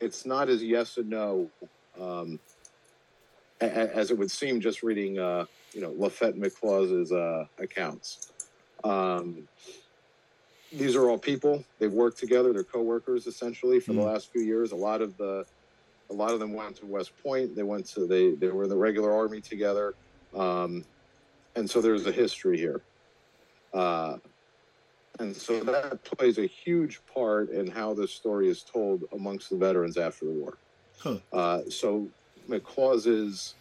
it's 0.00 0.26
not 0.26 0.48
as 0.48 0.62
yes 0.62 0.96
and 0.96 1.08
no 1.08 1.48
um, 2.00 2.40
a- 3.60 3.66
a- 3.66 3.94
as 3.94 4.10
it 4.10 4.18
would 4.18 4.30
seem 4.30 4.60
just 4.60 4.82
reading 4.82 5.18
uh, 5.20 5.44
you 5.72 5.80
know 5.80 5.92
Lafayette 5.96 6.36
McLaws's 6.36 7.12
uh, 7.12 7.46
accounts. 7.58 8.32
Um, 8.82 9.46
these 10.72 10.96
are 10.96 11.08
all 11.08 11.16
people. 11.18 11.64
They've 11.78 11.92
worked 11.92 12.18
together. 12.18 12.52
They're 12.52 12.64
coworkers 12.64 13.28
essentially 13.28 13.78
for 13.78 13.92
the 13.92 14.00
Mm. 14.00 14.12
last 14.12 14.32
few 14.32 14.42
years. 14.42 14.72
A 14.72 14.76
lot 14.76 15.00
of 15.00 15.16
the 15.16 15.46
a 16.10 16.12
lot 16.12 16.32
of 16.32 16.40
them 16.40 16.52
went 16.52 16.76
to 16.76 16.86
West 16.86 17.12
Point. 17.22 17.54
They 17.56 17.62
went 17.62 17.86
to 17.86 18.06
they 18.06 18.32
they 18.32 18.48
were 18.48 18.64
in 18.64 18.68
the 18.68 18.76
regular 18.76 19.12
army 19.12 19.40
together, 19.40 19.94
um, 20.34 20.84
and 21.56 21.68
so 21.68 21.80
there's 21.80 22.06
a 22.06 22.12
history 22.12 22.58
here. 22.58 22.80
Uh, 23.72 24.18
and 25.18 25.34
so 25.34 25.60
that 25.60 26.02
plays 26.04 26.38
a 26.38 26.46
huge 26.46 27.00
part 27.12 27.50
in 27.50 27.68
how 27.68 27.94
this 27.94 28.12
story 28.12 28.48
is 28.48 28.62
told 28.62 29.04
amongst 29.12 29.50
the 29.50 29.56
veterans 29.56 29.96
after 29.96 30.24
the 30.24 30.32
war. 30.32 30.58
Huh. 30.98 31.18
Uh, 31.32 31.60
so 31.70 32.08
McLaws's 32.48 33.54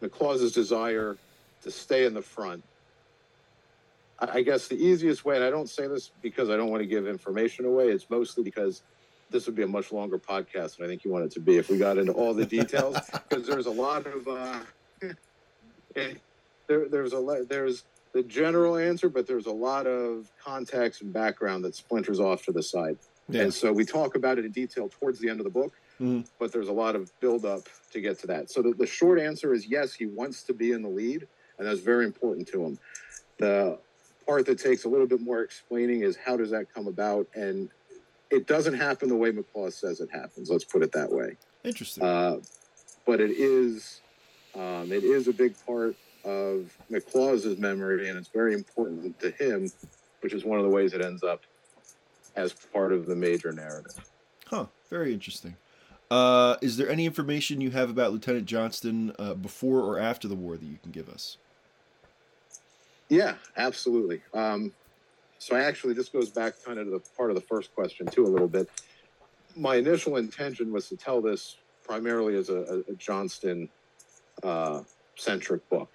McLaws's 0.00 0.52
desire 0.52 1.16
to 1.62 1.70
stay 1.70 2.06
in 2.06 2.14
the 2.14 2.22
front. 2.22 2.62
I 4.18 4.38
I 4.38 4.42
guess 4.42 4.68
the 4.68 4.76
easiest 4.76 5.24
way, 5.24 5.36
and 5.36 5.44
I 5.44 5.50
don't 5.50 5.68
say 5.68 5.86
this 5.86 6.10
because 6.22 6.50
I 6.50 6.56
don't 6.56 6.70
want 6.70 6.82
to 6.82 6.86
give 6.86 7.06
information 7.06 7.64
away. 7.64 7.88
It's 7.88 8.08
mostly 8.10 8.44
because 8.44 8.82
this 9.30 9.46
would 9.46 9.54
be 9.54 9.62
a 9.62 9.66
much 9.68 9.92
longer 9.92 10.18
podcast 10.18 10.76
than 10.76 10.86
I 10.86 10.88
think 10.88 11.04
you 11.04 11.10
want 11.10 11.24
it 11.24 11.30
to 11.32 11.40
be 11.40 11.56
if 11.56 11.68
we 11.70 11.78
got 11.78 11.98
into 11.98 12.12
all 12.12 12.34
the 12.34 12.46
details. 12.46 12.96
Because 13.28 13.46
there's 13.46 13.66
a 13.66 13.70
lot 13.70 14.06
of 14.06 14.26
uh, 14.26 14.58
there, 15.94 16.88
there's 16.88 17.12
a 17.12 17.44
there's 17.48 17.84
the 18.12 18.22
general 18.24 18.76
answer, 18.76 19.08
but 19.08 19.26
there's 19.26 19.46
a 19.46 19.52
lot 19.52 19.86
of 19.86 20.30
context 20.42 21.02
and 21.02 21.12
background 21.12 21.64
that 21.64 21.76
splinters 21.76 22.18
off 22.18 22.44
to 22.44 22.52
the 22.52 22.62
side. 22.62 22.98
Yeah. 23.28 23.42
And 23.42 23.54
so 23.54 23.72
we 23.72 23.84
talk 23.84 24.16
about 24.16 24.38
it 24.38 24.44
in 24.44 24.50
detail 24.50 24.88
towards 24.88 25.20
the 25.20 25.28
end 25.28 25.38
of 25.38 25.44
the 25.44 25.50
book, 25.50 25.72
Mhm. 26.00 26.26
but 26.40 26.50
there's 26.50 26.66
a 26.68 26.72
lot 26.72 26.96
of 26.96 27.12
build 27.20 27.44
up 27.44 27.68
to 27.92 28.00
get 28.00 28.18
to 28.20 28.26
that. 28.26 28.50
So 28.50 28.62
the, 28.62 28.72
the 28.72 28.86
short 28.86 29.20
answer 29.20 29.54
is 29.54 29.66
yes, 29.68 29.94
he 29.94 30.06
wants 30.06 30.42
to 30.44 30.52
be 30.52 30.72
in 30.72 30.82
the 30.82 30.88
lead, 30.88 31.28
and 31.58 31.68
that's 31.68 31.78
very 31.80 32.04
important 32.04 32.48
to 32.48 32.64
him. 32.64 32.78
The 33.38 33.78
part 34.26 34.46
that 34.46 34.58
takes 34.58 34.84
a 34.84 34.88
little 34.88 35.06
bit 35.06 35.20
more 35.20 35.42
explaining 35.42 36.02
is 36.02 36.16
how 36.16 36.36
does 36.36 36.50
that 36.50 36.72
come 36.74 36.88
about? 36.88 37.28
And 37.34 37.68
it 38.30 38.46
doesn't 38.46 38.74
happen 38.74 39.08
the 39.08 39.16
way 39.16 39.32
McLaws 39.32 39.72
says 39.74 40.00
it 40.00 40.10
happens. 40.10 40.50
Let's 40.50 40.64
put 40.64 40.82
it 40.82 40.92
that 40.92 41.10
way. 41.10 41.36
Interesting. 41.64 42.04
Uh, 42.04 42.38
but 43.06 43.20
it 43.20 43.30
is 43.30 44.00
um, 44.54 44.92
it 44.92 45.04
is 45.04 45.28
a 45.28 45.32
big 45.32 45.54
part 45.66 45.96
of 46.24 46.76
McLaws's 46.90 47.58
memory, 47.58 48.08
and 48.08 48.18
it's 48.18 48.28
very 48.28 48.54
important 48.54 49.18
to 49.20 49.30
him, 49.30 49.70
which 50.20 50.32
is 50.32 50.44
one 50.44 50.58
of 50.58 50.64
the 50.64 50.70
ways 50.70 50.92
it 50.92 51.04
ends 51.04 51.22
up 51.22 51.42
as 52.36 52.52
part 52.52 52.92
of 52.92 53.06
the 53.06 53.16
major 53.16 53.52
narrative. 53.52 53.98
Huh. 54.46 54.66
Very 54.88 55.12
interesting. 55.12 55.56
Uh, 56.10 56.56
is 56.60 56.76
there 56.76 56.88
any 56.88 57.06
information 57.06 57.60
you 57.60 57.70
have 57.70 57.88
about 57.88 58.12
Lieutenant 58.12 58.46
Johnston 58.46 59.12
uh, 59.18 59.34
before 59.34 59.80
or 59.80 59.98
after 59.98 60.26
the 60.26 60.34
war 60.34 60.56
that 60.56 60.66
you 60.66 60.78
can 60.82 60.90
give 60.90 61.08
us? 61.08 61.36
Yeah, 63.08 63.34
absolutely. 63.56 64.20
Um, 64.34 64.72
so 65.40 65.56
I 65.56 65.62
actually 65.62 65.94
this 65.94 66.10
goes 66.10 66.28
back 66.28 66.54
kind 66.64 66.78
of 66.78 66.84
to 66.84 66.90
the 66.92 67.00
part 67.16 67.30
of 67.30 67.34
the 67.34 67.42
first 67.42 67.74
question 67.74 68.06
too 68.06 68.24
a 68.24 68.28
little 68.28 68.46
bit. 68.46 68.68
My 69.56 69.76
initial 69.76 70.16
intention 70.16 70.70
was 70.70 70.88
to 70.90 70.96
tell 70.96 71.20
this 71.20 71.56
primarily 71.82 72.36
as 72.36 72.50
a, 72.50 72.84
a, 72.88 72.94
Johnston 72.94 73.68
uh, 74.44 74.82
centric 75.16 75.68
book. 75.68 75.88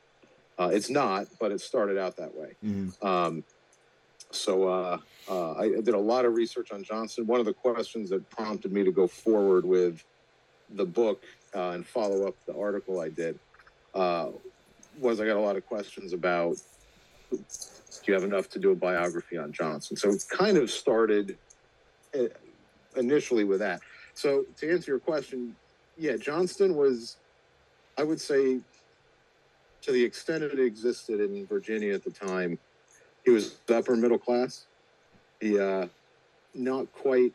Uh, 0.59 0.71
it's 0.73 0.89
not, 0.89 1.27
but 1.39 1.51
it 1.51 1.61
started 1.61 1.97
out 1.97 2.17
that 2.17 2.35
way. 2.35 2.55
Mm-hmm. 2.65 3.05
Um, 3.05 3.43
so 4.31 4.67
uh, 4.67 4.97
uh, 5.29 5.53
I 5.53 5.69
did 5.69 5.89
a 5.89 5.99
lot 5.99 6.25
of 6.25 6.33
research 6.33 6.71
on 6.71 6.83
Johnston. 6.83 7.27
One 7.27 7.39
of 7.39 7.45
the 7.45 7.53
questions 7.53 8.09
that 8.09 8.29
prompted 8.29 8.73
me 8.73 8.83
to 8.83 8.91
go 8.91 9.07
forward 9.07 9.63
with 9.63 10.03
the 10.71 10.85
book 10.85 11.23
uh, 11.55 11.69
and 11.69 11.85
follow 11.85 12.27
up 12.27 12.35
the 12.47 12.57
article 12.57 12.99
I 12.99 13.09
did 13.09 13.39
uh, 13.93 14.29
was 14.99 15.21
I 15.21 15.25
got 15.25 15.37
a 15.37 15.39
lot 15.39 15.55
of 15.55 15.65
questions 15.67 16.13
about 16.13 16.57
do 17.37 18.11
you 18.11 18.13
have 18.13 18.23
enough 18.23 18.49
to 18.49 18.59
do 18.59 18.71
a 18.71 18.75
biography 18.75 19.37
on 19.37 19.51
Johnston? 19.51 19.97
So 19.97 20.09
it 20.09 20.23
kind 20.29 20.57
of 20.57 20.69
started 20.69 21.37
uh, 22.17 22.25
initially 22.95 23.43
with 23.43 23.59
that. 23.59 23.81
So 24.13 24.45
to 24.57 24.71
answer 24.71 24.91
your 24.91 24.99
question, 24.99 25.55
yeah, 25.97 26.15
Johnston 26.17 26.75
was, 26.75 27.17
I 27.97 28.03
would 28.03 28.19
say, 28.21 28.59
to 29.81 29.91
the 29.91 30.03
extent 30.03 30.43
it 30.43 30.59
existed 30.59 31.19
in 31.19 31.45
Virginia 31.47 31.93
at 31.93 32.03
the 32.03 32.11
time, 32.11 32.57
he 33.23 33.31
was 33.31 33.55
upper 33.69 33.95
middle 33.95 34.17
class. 34.17 34.65
He 35.39 35.59
uh, 35.59 35.87
not 36.53 36.91
quite 36.93 37.33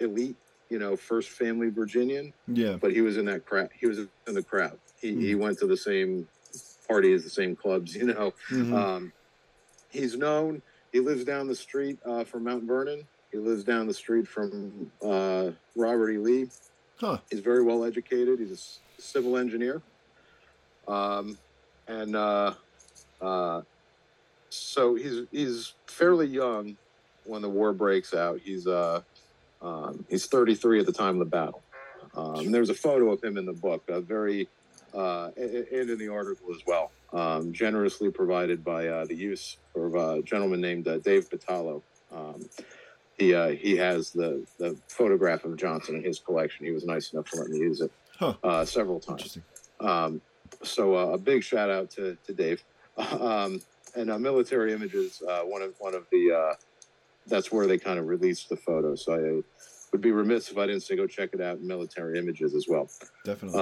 elite, 0.00 0.36
you 0.70 0.78
know, 0.78 0.96
first 0.96 1.30
family 1.30 1.68
Virginian, 1.70 2.32
Yeah. 2.48 2.76
but 2.80 2.92
he 2.92 3.00
was 3.00 3.16
in 3.16 3.24
that 3.26 3.44
crowd. 3.44 3.68
He 3.78 3.86
was 3.86 3.98
in 3.98 4.08
the 4.34 4.42
crowd. 4.42 4.78
He, 5.00 5.14
he 5.14 5.34
went 5.34 5.58
to 5.58 5.66
the 5.66 5.76
same 5.76 6.26
parties, 6.92 7.24
the 7.24 7.30
same 7.30 7.56
clubs, 7.56 7.94
you 8.00 8.04
know. 8.06 8.32
Mhm. 8.50 8.72
Um, 8.74 9.12
he's 9.90 10.16
known. 10.16 10.62
He 10.92 11.00
lives 11.00 11.24
down 11.24 11.48
the 11.48 11.54
street 11.54 11.98
uh, 12.04 12.24
from 12.24 12.44
Mount 12.44 12.64
Vernon. 12.64 13.06
He 13.30 13.38
lives 13.38 13.64
down 13.64 13.86
the 13.86 13.94
street 13.94 14.28
from 14.28 14.90
uh, 15.02 15.50
Robert 15.74 16.10
E. 16.10 16.18
Lee. 16.18 16.48
huh. 16.98 17.16
He's 17.30 17.40
very 17.40 17.62
well 17.62 17.82
educated. 17.84 18.38
He's 18.40 18.52
a 18.98 19.02
civil 19.02 19.38
engineer. 19.38 19.80
Um, 20.86 21.38
and 21.88 22.14
uh, 22.14 22.54
uh, 23.22 23.62
so 24.50 24.94
he's 24.94 25.26
he's 25.30 25.72
fairly 25.86 26.26
young 26.26 26.76
when 27.24 27.40
the 27.40 27.48
war 27.48 27.72
breaks 27.72 28.12
out. 28.12 28.40
He's 28.44 28.66
uh, 28.66 29.00
um, 29.62 30.04
he's 30.10 30.26
33 30.26 30.80
at 30.80 30.86
the 30.86 30.92
time 30.92 31.14
of 31.14 31.18
the 31.20 31.24
battle. 31.24 31.62
Um, 32.14 32.52
there's 32.52 32.68
a 32.68 32.74
photo 32.74 33.10
of 33.12 33.24
him 33.24 33.38
in 33.38 33.46
the 33.46 33.54
book, 33.54 33.82
uh, 33.88 34.00
very 34.00 34.46
uh, 34.94 35.30
and 35.36 35.90
in 35.90 35.98
the 35.98 36.08
article 36.08 36.48
as 36.54 36.60
well, 36.66 36.90
um, 37.12 37.52
generously 37.52 38.10
provided 38.10 38.64
by 38.64 38.86
uh, 38.88 39.04
the 39.04 39.14
use 39.14 39.56
of 39.74 39.94
a 39.94 40.22
gentleman 40.22 40.60
named 40.60 40.86
uh, 40.88 40.98
Dave 40.98 41.28
Batallo. 41.30 41.82
Um, 42.12 42.44
he 43.18 43.34
uh, 43.34 43.48
he 43.48 43.76
has 43.76 44.10
the 44.10 44.44
the 44.58 44.76
photograph 44.88 45.44
of 45.44 45.56
Johnston 45.56 45.96
in 45.96 46.02
his 46.04 46.18
collection. 46.18 46.64
He 46.66 46.72
was 46.72 46.84
nice 46.84 47.12
enough 47.12 47.28
to 47.30 47.40
let 47.40 47.48
me 47.50 47.58
use 47.58 47.80
it 47.80 47.90
Huh. 48.18 48.34
uh, 48.44 48.64
several 48.64 49.00
times. 49.00 49.38
Um, 49.80 50.20
so 50.62 50.94
uh, 50.96 51.06
a 51.14 51.18
big 51.18 51.42
shout 51.42 51.70
out 51.70 51.90
to, 51.92 52.16
to 52.26 52.32
Dave. 52.32 52.62
Um, 52.98 53.60
and 53.96 54.10
uh, 54.10 54.18
Military 54.18 54.72
Images, 54.72 55.22
uh, 55.28 55.40
one 55.40 55.62
of 55.62 55.74
one 55.78 55.94
of 55.94 56.06
the 56.12 56.30
uh, 56.32 56.54
that's 57.26 57.50
where 57.50 57.66
they 57.66 57.78
kind 57.78 57.98
of 57.98 58.06
released 58.06 58.48
the 58.50 58.56
photo. 58.56 58.94
So 58.94 59.14
I 59.14 59.42
would 59.92 60.00
be 60.02 60.12
remiss 60.12 60.50
if 60.50 60.58
I 60.58 60.66
didn't 60.66 60.82
say 60.82 60.96
go 60.96 61.06
check 61.06 61.30
it 61.32 61.40
out 61.40 61.60
Military 61.62 62.18
Images 62.18 62.54
as 62.54 62.66
well. 62.68 62.88
Definitely. 63.24 63.60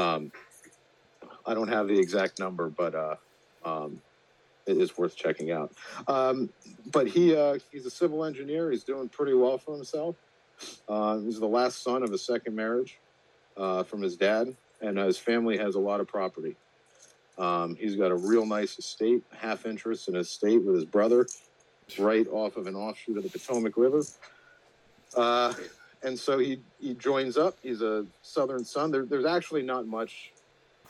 I 1.46 1.54
don't 1.54 1.68
have 1.68 1.88
the 1.88 1.98
exact 1.98 2.38
number, 2.38 2.68
but 2.68 2.94
uh, 2.94 3.16
um, 3.64 4.00
it 4.66 4.76
is 4.76 4.96
worth 4.96 5.16
checking 5.16 5.50
out. 5.50 5.72
Um, 6.08 6.50
but 6.92 7.06
he 7.06 7.36
uh, 7.36 7.58
he's 7.70 7.86
a 7.86 7.90
civil 7.90 8.24
engineer. 8.24 8.70
He's 8.70 8.84
doing 8.84 9.08
pretty 9.08 9.34
well 9.34 9.58
for 9.58 9.74
himself. 9.74 10.16
Uh, 10.88 11.18
he's 11.18 11.40
the 11.40 11.46
last 11.46 11.82
son 11.82 12.02
of 12.02 12.12
a 12.12 12.18
second 12.18 12.54
marriage 12.54 12.98
uh, 13.56 13.82
from 13.82 14.02
his 14.02 14.16
dad, 14.16 14.54
and 14.80 14.98
uh, 14.98 15.06
his 15.06 15.18
family 15.18 15.56
has 15.56 15.74
a 15.74 15.80
lot 15.80 16.00
of 16.00 16.06
property. 16.06 16.56
Um, 17.38 17.74
he's 17.76 17.96
got 17.96 18.10
a 18.10 18.16
real 18.16 18.44
nice 18.44 18.78
estate, 18.78 19.22
half 19.34 19.64
interest 19.64 20.08
in 20.08 20.14
his 20.14 20.28
estate 20.28 20.62
with 20.62 20.74
his 20.74 20.84
brother, 20.84 21.26
right 21.98 22.26
off 22.28 22.56
of 22.56 22.66
an 22.66 22.74
offshoot 22.74 23.16
of 23.16 23.22
the 23.22 23.30
Potomac 23.30 23.76
River. 23.76 24.02
Uh, 25.16 25.54
and 26.02 26.18
so 26.18 26.38
he 26.38 26.60
he 26.78 26.94
joins 26.94 27.36
up. 27.36 27.56
He's 27.62 27.82
a 27.82 28.06
Southern 28.22 28.64
son. 28.64 28.90
There, 28.90 29.04
there's 29.04 29.24
actually 29.24 29.62
not 29.62 29.86
much 29.86 30.32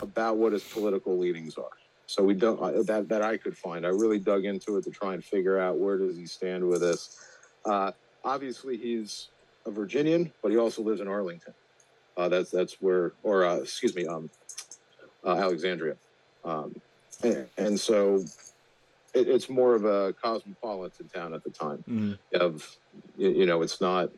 about 0.02 0.37
what 0.37 0.52
his 0.52 0.64
political 0.64 1.19
leanings 1.19 1.57
are. 1.57 1.71
So 2.07 2.25
we 2.25 2.35
don't 2.35 2.87
that 2.87 3.09
that 3.09 3.23
I 3.23 3.37
could 3.37 3.57
find. 3.57 3.87
I 3.87 3.90
really 3.90 4.19
dug 4.19 4.45
into 4.45 4.76
it 4.76 4.85
to 4.85 4.90
try 4.90 5.14
and 5.14 5.25
figure 5.25 5.59
out 5.59 5.78
where 5.78 5.97
does 5.99 6.16
he 6.16 6.26
stand 6.26 6.66
with 6.66 6.80
this. 6.80 7.16
Uh, 7.64 7.92
obviously, 8.25 8.76
he's 8.76 9.28
a 9.66 9.71
Virginian, 9.71 10.33
but 10.42 10.50
he 10.50 10.59
also 10.59 10.83
lives 10.83 11.00
in 11.00 11.07
Arlington. 11.09 11.54
Uh, 12.16 12.28
that's 12.28 12.50
that's 12.50 12.76
where, 12.80 13.12
or 13.23 13.45
uh, 13.45 13.57
excuse 13.59 13.95
me, 13.95 14.07
um, 14.07 14.28
uh, 15.25 15.37
Alexandria, 15.37 15.95
um, 16.45 16.75
and, 17.23 17.47
and 17.57 17.78
so 17.80 18.16
it, 19.14 19.28
it's 19.28 19.49
more 19.49 19.76
of 19.76 19.85
a 19.85 20.12
cosmopolitan 20.14 21.09
town 21.09 21.33
at 21.33 21.45
the 21.45 21.50
time 21.50 21.85
Mhm. 21.88 22.19
of 22.35 22.76
you, 23.16 23.30
you 23.30 23.47
know 23.47 23.62
it's 23.62 23.80
not 23.80 24.09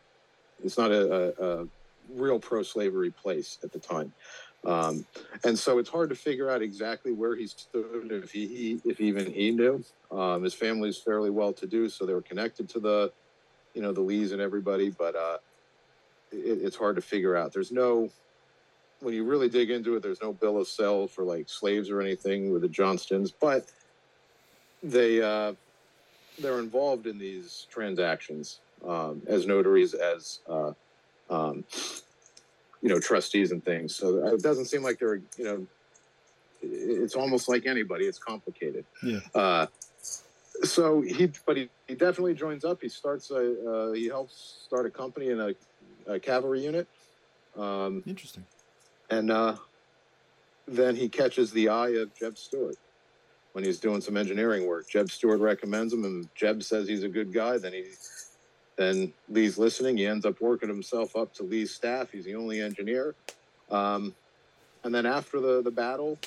it's 0.64 0.78
not 0.78 0.90
a, 0.92 1.34
a, 1.42 1.60
a 1.62 1.68
real 2.08 2.38
pro-slavery 2.38 3.10
place 3.10 3.58
at 3.62 3.70
the 3.72 3.78
time. 3.78 4.12
Um, 4.64 5.04
and 5.44 5.58
so 5.58 5.78
it's 5.78 5.88
hard 5.88 6.08
to 6.10 6.14
figure 6.14 6.48
out 6.48 6.62
exactly 6.62 7.12
where 7.12 7.34
he 7.34 7.46
stood, 7.46 8.10
if 8.10 8.30
he, 8.30 8.80
if 8.84 9.00
even 9.00 9.30
he 9.30 9.50
knew. 9.50 9.84
Um, 10.10 10.44
his 10.44 10.54
family's 10.54 10.98
fairly 10.98 11.30
well 11.30 11.52
to 11.54 11.66
do, 11.66 11.88
so 11.88 12.06
they 12.06 12.14
were 12.14 12.22
connected 12.22 12.68
to 12.70 12.80
the, 12.80 13.12
you 13.74 13.82
know, 13.82 13.92
the 13.92 14.00
Lees 14.00 14.32
and 14.32 14.40
everybody, 14.40 14.90
but 14.90 15.16
uh, 15.16 15.38
it, 16.30 16.60
it's 16.62 16.76
hard 16.76 16.96
to 16.96 17.02
figure 17.02 17.36
out. 17.36 17.52
There's 17.52 17.72
no, 17.72 18.08
when 19.00 19.14
you 19.14 19.24
really 19.24 19.48
dig 19.48 19.70
into 19.70 19.96
it, 19.96 20.02
there's 20.02 20.22
no 20.22 20.32
bill 20.32 20.58
of 20.58 20.68
sale 20.68 21.08
for 21.08 21.24
like 21.24 21.48
slaves 21.48 21.90
or 21.90 22.00
anything 22.00 22.52
with 22.52 22.62
the 22.62 22.68
Johnstons, 22.68 23.32
but 23.32 23.70
they 24.82 25.22
uh, 25.22 25.54
they're 26.38 26.58
involved 26.58 27.06
in 27.06 27.18
these 27.18 27.66
transactions 27.70 28.60
um, 28.86 29.22
as 29.26 29.46
notaries, 29.46 29.94
as 29.94 30.40
uh, 30.48 30.72
um, 31.30 31.64
you 32.82 32.88
know, 32.88 32.98
trustees 32.98 33.52
and 33.52 33.64
things. 33.64 33.94
So 33.94 34.26
it 34.26 34.42
doesn't 34.42 34.66
seem 34.66 34.82
like 34.82 34.98
they're 34.98 35.20
you 35.38 35.44
know, 35.44 35.66
it's 36.62 37.14
almost 37.14 37.48
like 37.48 37.66
anybody. 37.66 38.04
It's 38.04 38.18
complicated. 38.18 38.84
Yeah. 39.02 39.20
Uh, 39.34 39.66
so 40.64 41.00
he, 41.00 41.30
but 41.46 41.56
he, 41.56 41.68
he 41.88 41.94
definitely 41.94 42.34
joins 42.34 42.64
up. 42.64 42.80
He 42.82 42.88
starts 42.88 43.30
a, 43.30 43.70
uh, 43.70 43.92
he 43.92 44.06
helps 44.06 44.58
start 44.64 44.86
a 44.86 44.90
company 44.90 45.30
in 45.30 45.40
a, 45.40 45.54
a 46.06 46.20
cavalry 46.20 46.62
unit. 46.62 46.86
Um, 47.56 48.02
Interesting. 48.06 48.44
and 49.10 49.30
uh, 49.30 49.56
then 50.66 50.96
he 50.96 51.08
catches 51.08 51.50
the 51.52 51.68
eye 51.68 51.90
of 51.90 52.14
Jeb 52.14 52.38
Stuart 52.38 52.76
when 53.52 53.64
he's 53.64 53.78
doing 53.78 54.00
some 54.00 54.16
engineering 54.16 54.66
work. 54.66 54.88
Jeb 54.88 55.10
Stuart 55.10 55.38
recommends 55.38 55.92
him, 55.92 56.04
and 56.04 56.28
Jeb 56.34 56.62
says 56.62 56.88
he's 56.88 57.02
a 57.02 57.08
good 57.08 57.32
guy. 57.32 57.58
Then 57.58 57.72
he, 57.72 57.84
then 58.82 59.12
Lee's 59.28 59.58
listening. 59.58 59.96
He 59.96 60.06
ends 60.06 60.26
up 60.26 60.40
working 60.40 60.68
himself 60.68 61.16
up 61.16 61.32
to 61.34 61.42
Lee's 61.42 61.70
staff. 61.70 62.10
He's 62.10 62.24
the 62.24 62.34
only 62.34 62.60
engineer. 62.60 63.14
Um, 63.70 64.14
and 64.84 64.94
then 64.94 65.06
after 65.06 65.40
the 65.40 65.62
the 65.62 65.70
battle, 65.70 66.18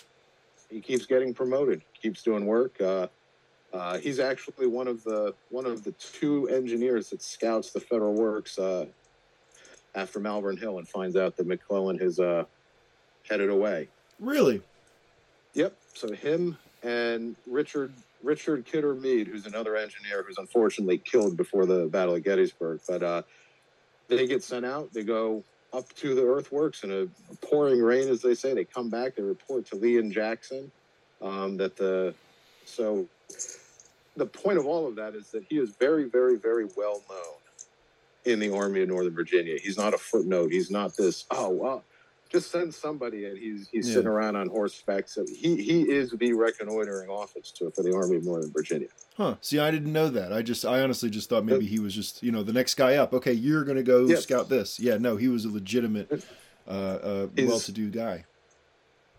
he 0.70 0.82
keeps 0.82 1.06
getting 1.06 1.34
promoted. 1.34 1.82
Keeps 2.02 2.24
doing 2.24 2.46
work. 2.46 2.80
Uh, 2.82 3.08
uh, 3.74 3.98
he's 3.98 4.20
actually 4.20 4.68
one 4.68 4.88
of 4.88 5.04
the 5.04 5.34
one 5.50 5.66
of 5.66 5.84
the 5.84 5.92
two 5.94 6.48
engineers 6.48 7.10
that 7.10 7.22
scouts 7.22 7.72
the 7.72 7.80
federal 7.80 8.14
works 8.14 8.58
uh, 8.58 8.86
after 9.96 10.20
Malvern 10.20 10.58
Hill 10.58 10.78
and 10.78 10.88
finds 10.88 11.16
out 11.16 11.36
that 11.38 11.48
McClellan 11.48 12.00
has 12.00 12.20
uh, 12.20 12.46
headed 13.30 13.50
away. 13.50 13.90
Really? 14.20 14.62
Yep. 15.54 15.76
So 15.94 16.14
him 16.14 16.58
and 16.84 17.36
Richard 17.48 17.92
Richard 18.26 18.66
Kidder 18.66 18.96
Meade, 18.96 19.28
who's 19.28 19.46
another 19.46 19.76
engineer 19.76 20.24
who's 20.28 20.38
unfortunately 20.38 20.98
killed 20.98 21.38
before 21.38 21.66
the 21.66 21.86
Battle 21.86 22.16
of 22.16 22.24
Gettysburg, 22.24 22.82
but 22.88 23.04
uh, 23.04 23.22
they 24.08 24.26
get 24.26 24.44
sent 24.44 24.66
out. 24.66 24.92
They 24.92 25.04
go 25.04 25.44
up 25.72 25.94
to 25.96 26.16
the 26.16 26.26
earthworks 26.26 26.84
in 26.84 26.92
a 26.92 27.08
pouring 27.46 27.82
rain, 27.82 28.08
as 28.10 28.22
they 28.22 28.34
say. 28.34 28.54
They 28.54 28.66
come 28.66 28.90
back. 28.90 29.16
They 29.16 29.22
report 29.22 29.68
to 29.68 29.76
Lee 29.76 30.00
and 30.00 30.12
Jackson 30.12 30.72
um, 31.22 31.58
that 31.58 31.76
the 31.78 32.14
so 32.66 33.08
the 34.18 34.26
point 34.26 34.58
of 34.58 34.66
all 34.66 34.88
of 34.88 34.96
that 34.96 35.14
is 35.14 35.30
that 35.32 35.44
he 35.48 35.58
is 35.58 35.70
very, 35.72 36.06
very, 36.06 36.38
very 36.38 36.68
well 36.76 37.04
known 37.10 38.34
in 38.34 38.40
the 38.40 38.56
Army 38.56 38.82
of 38.82 38.90
Northern 38.90 39.14
Virginia. 39.14 39.58
He's 39.62 39.78
not 39.78 39.94
a 39.94 39.98
footnote. 39.98 40.52
He's 40.52 40.72
not 40.72 40.96
this. 40.98 41.26
Oh 41.30 41.50
well, 41.50 41.84
just 42.36 42.52
send 42.52 42.74
somebody, 42.74 43.26
and 43.26 43.38
he's 43.38 43.68
he's 43.72 43.88
Yeah. 43.88 43.94
sitting 43.96 44.08
around 44.10 44.36
on 44.36 44.48
horseback. 44.50 45.08
So 45.08 45.26
he 45.26 45.56
he 45.62 45.82
is 45.84 46.12
the 46.12 46.34
reconnoitering 46.34 47.10
office 47.10 47.52
to 47.52 47.72
for 47.72 47.84
the 47.84 47.94
Army 47.96 48.18
of 48.18 48.26
Northern 48.26 48.52
Virginia. 48.52 48.88
Huh. 49.16 49.36
See, 49.42 49.60
I 49.60 49.72
didn't 49.72 49.94
know 49.94 50.10
that. 50.10 50.34
I 50.34 50.42
just, 50.42 50.66
I 50.66 50.82
honestly 50.82 51.10
just 51.10 51.30
thought 51.30 51.46
maybe 51.46 51.66
he 51.66 51.80
was 51.80 51.96
just, 51.96 52.22
you 52.22 52.34
know, 52.34 52.44
the 52.44 52.52
next 52.52 52.74
guy 52.76 52.96
up. 52.98 53.14
Okay, 53.14 53.32
you're 53.32 53.64
going 53.64 53.78
to 53.78 53.84
go 53.84 54.06
Yeah. 54.06 54.18
scout 54.18 54.50
this. 54.50 54.78
Yeah, 54.78 54.98
no, 54.98 55.16
he 55.16 55.30
was 55.30 55.46
a 55.46 55.50
legitimate, 55.50 56.12
uh, 56.68 56.70
uh, 56.70 57.28
well-to-do 57.38 57.90
guy. 57.92 58.26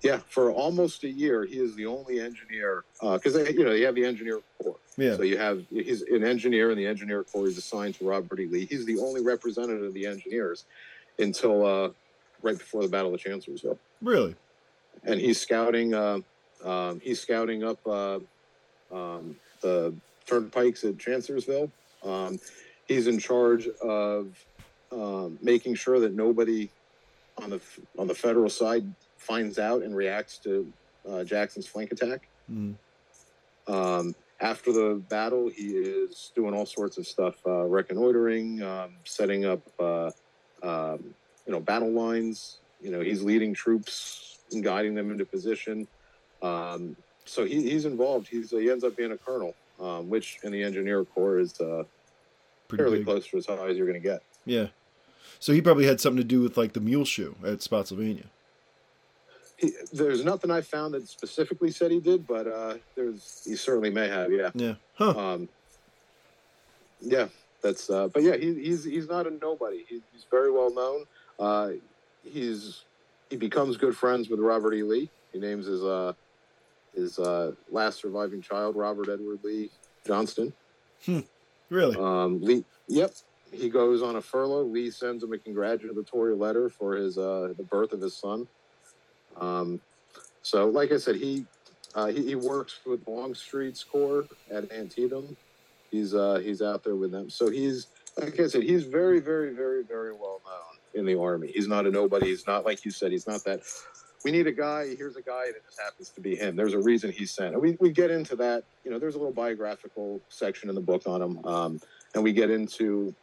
Yeah, 0.02 0.18
for 0.28 0.52
almost 0.52 1.02
a 1.04 1.08
year, 1.08 1.46
he 1.46 1.58
is 1.58 1.74
the 1.74 1.86
only 1.86 2.20
engineer 2.20 2.84
because 3.00 3.34
you 3.54 3.64
know 3.64 3.72
you 3.72 3.86
have 3.86 3.94
the 3.94 4.04
engineer 4.04 4.40
corps. 4.62 4.76
Yeah. 4.98 5.16
So 5.16 5.22
you 5.22 5.38
have 5.38 5.64
he's 5.70 6.02
an 6.02 6.22
engineer 6.24 6.68
and 6.70 6.78
the 6.78 6.86
engineer 6.86 7.24
corps. 7.24 7.46
He's 7.46 7.56
assigned 7.56 7.94
to 7.94 8.04
Robert 8.06 8.38
E. 8.38 8.46
Lee. 8.46 8.66
He's 8.66 8.84
the 8.84 8.98
only 8.98 9.22
representative 9.22 9.82
of 9.84 9.94
the 9.94 10.04
engineers 10.06 10.66
until 11.18 11.64
uh, 11.64 11.90
right 12.46 12.58
before 12.58 12.82
the 12.82 12.88
Battle 12.88 13.12
of 13.12 13.20
Chancellorsville, 13.20 13.78
Really? 14.00 14.34
and 15.04 15.20
he's 15.20 15.40
scouting. 15.40 15.94
Uh, 15.94 16.20
um, 16.64 17.00
he's 17.00 17.20
scouting 17.20 17.64
up 17.64 17.78
uh, 17.86 18.18
um, 18.92 19.36
the 19.60 19.92
turnpikes 20.26 20.84
at 20.84 20.98
Chancellorsville. 20.98 21.70
Um, 22.04 22.38
he's 22.86 23.06
in 23.08 23.18
charge 23.18 23.68
of 23.82 24.28
um, 24.92 25.38
making 25.42 25.74
sure 25.74 26.00
that 26.00 26.14
nobody 26.14 26.70
on 27.42 27.50
the 27.50 27.60
on 27.98 28.06
the 28.06 28.14
federal 28.14 28.48
side 28.48 28.86
finds 29.18 29.58
out 29.58 29.82
and 29.82 29.94
reacts 29.94 30.38
to 30.38 30.72
uh, 31.08 31.24
Jackson's 31.24 31.66
flank 31.66 31.92
attack. 31.92 32.28
Mm. 32.50 32.74
Um, 33.66 34.14
after 34.40 34.72
the 34.72 35.02
battle, 35.08 35.48
he 35.48 35.68
is 35.68 36.30
doing 36.34 36.54
all 36.54 36.66
sorts 36.66 36.98
of 36.98 37.06
stuff, 37.06 37.34
uh, 37.46 37.62
reconnoitering, 37.64 38.62
um, 38.62 38.92
setting 39.04 39.44
up, 39.46 39.62
uh, 39.80 40.10
um, 40.62 41.14
you 41.46 41.52
know, 41.52 41.60
battle 41.60 41.90
lines. 41.90 42.58
You 42.82 42.90
know, 42.90 43.00
he's 43.00 43.22
leading 43.22 43.54
troops 43.54 44.38
and 44.52 44.62
guiding 44.62 44.94
them 44.94 45.10
into 45.10 45.24
position. 45.24 45.86
Um, 46.42 46.96
so 47.24 47.44
he, 47.44 47.62
he's 47.70 47.84
involved. 47.84 48.28
He's 48.28 48.50
he 48.50 48.70
ends 48.70 48.84
up 48.84 48.96
being 48.96 49.12
a 49.12 49.16
colonel, 49.18 49.54
um, 49.80 50.08
which 50.08 50.38
in 50.42 50.52
the 50.52 50.62
engineer 50.62 51.04
corps 51.04 51.38
is 51.38 51.60
uh, 51.60 51.84
Pretty 52.68 52.82
fairly 52.82 52.98
big. 52.98 53.06
close 53.06 53.26
to 53.28 53.38
as 53.38 53.46
high 53.46 53.68
as 53.68 53.76
you're 53.76 53.86
going 53.86 54.00
to 54.00 54.06
get. 54.08 54.22
Yeah. 54.44 54.66
So 55.40 55.52
he 55.52 55.60
probably 55.60 55.86
had 55.86 56.00
something 56.00 56.18
to 56.22 56.24
do 56.26 56.40
with 56.42 56.56
like 56.56 56.72
the 56.74 56.80
mule 56.80 57.04
shoe 57.04 57.34
at 57.44 57.62
Spotsylvania. 57.62 58.24
He, 59.56 59.72
there's 59.92 60.24
nothing 60.24 60.50
I 60.50 60.60
found 60.60 60.94
that 60.94 61.08
specifically 61.08 61.70
said 61.70 61.90
he 61.90 61.98
did, 62.00 62.26
but 62.26 62.46
uh, 62.46 62.74
there's 62.94 63.42
he 63.44 63.56
certainly 63.56 63.90
may 63.90 64.08
have. 64.08 64.30
Yeah. 64.30 64.50
Yeah. 64.54 64.74
Huh. 64.94 65.18
Um, 65.18 65.48
yeah, 67.00 67.28
that's. 67.62 67.88
Uh, 67.90 68.08
but 68.08 68.22
yeah, 68.22 68.36
he, 68.36 68.54
he's 68.54 68.84
he's 68.84 69.08
not 69.08 69.26
a 69.26 69.30
nobody. 69.30 69.84
He, 69.88 70.02
he's 70.12 70.24
very 70.30 70.50
well 70.52 70.72
known. 70.72 71.04
Uh, 71.38 71.72
he's 72.22 72.84
he 73.30 73.36
becomes 73.36 73.76
good 73.76 73.96
friends 73.96 74.28
with 74.28 74.40
Robert 74.40 74.74
E. 74.74 74.82
Lee. 74.82 75.10
He 75.32 75.38
names 75.38 75.66
his 75.66 75.82
uh, 75.82 76.12
his 76.94 77.18
uh, 77.18 77.52
last 77.70 78.00
surviving 78.00 78.40
child 78.40 78.76
Robert 78.76 79.08
Edward 79.08 79.40
Lee 79.42 79.70
Johnston. 80.06 80.52
Really? 81.68 81.96
Um, 81.96 82.40
Lee. 82.40 82.64
Yep. 82.88 83.12
He 83.52 83.68
goes 83.68 84.02
on 84.02 84.16
a 84.16 84.20
furlough. 84.20 84.62
Lee 84.62 84.90
sends 84.90 85.22
him 85.22 85.32
a 85.32 85.38
congratulatory 85.38 86.34
letter 86.34 86.68
for 86.68 86.94
his 86.94 87.18
uh, 87.18 87.54
the 87.56 87.62
birth 87.64 87.92
of 87.92 88.00
his 88.00 88.14
son. 88.16 88.46
Um, 89.40 89.80
so, 90.42 90.68
like 90.68 90.92
I 90.92 90.96
said, 90.98 91.16
he 91.16 91.44
uh, 91.94 92.06
he, 92.06 92.24
he 92.24 92.34
works 92.34 92.80
with 92.86 93.06
Longstreet's 93.06 93.82
Corps 93.82 94.26
at 94.50 94.70
Antietam. 94.72 95.36
He's 95.90 96.14
uh, 96.14 96.40
he's 96.42 96.62
out 96.62 96.84
there 96.84 96.96
with 96.96 97.12
them. 97.12 97.30
So 97.30 97.50
he's 97.50 97.88
like 98.18 98.38
I 98.40 98.46
said, 98.46 98.62
he's 98.62 98.84
very, 98.84 99.20
very, 99.20 99.52
very, 99.52 99.82
very 99.82 100.12
well 100.12 100.40
known 100.44 100.75
in 100.96 101.06
the 101.06 101.18
army. 101.18 101.52
He's 101.54 101.68
not 101.68 101.86
a 101.86 101.90
nobody. 101.90 102.26
He's 102.26 102.46
not 102.46 102.64
like 102.64 102.84
you 102.84 102.90
said. 102.90 103.12
He's 103.12 103.26
not 103.26 103.44
that. 103.44 103.60
We 104.24 104.32
need 104.32 104.46
a 104.46 104.52
guy. 104.52 104.94
Here's 104.96 105.16
a 105.16 105.22
guy, 105.22 105.46
and 105.46 105.54
it 105.54 105.62
just 105.64 105.80
happens 105.80 106.08
to 106.10 106.20
be 106.20 106.34
him. 106.34 106.56
There's 106.56 106.74
a 106.74 106.78
reason 106.80 107.12
he's 107.12 107.32
sent. 107.32 107.52
And 107.54 107.62
we 107.62 107.76
we 107.80 107.90
get 107.90 108.10
into 108.10 108.34
that. 108.36 108.64
You 108.84 108.90
know, 108.90 108.98
there's 108.98 109.14
a 109.14 109.18
little 109.18 109.32
biographical 109.32 110.20
section 110.28 110.68
in 110.68 110.74
the 110.74 110.80
book 110.80 111.02
on 111.06 111.22
him, 111.22 111.44
um, 111.44 111.80
and 112.14 112.24
we 112.24 112.32
get 112.32 112.50
into 112.50 113.14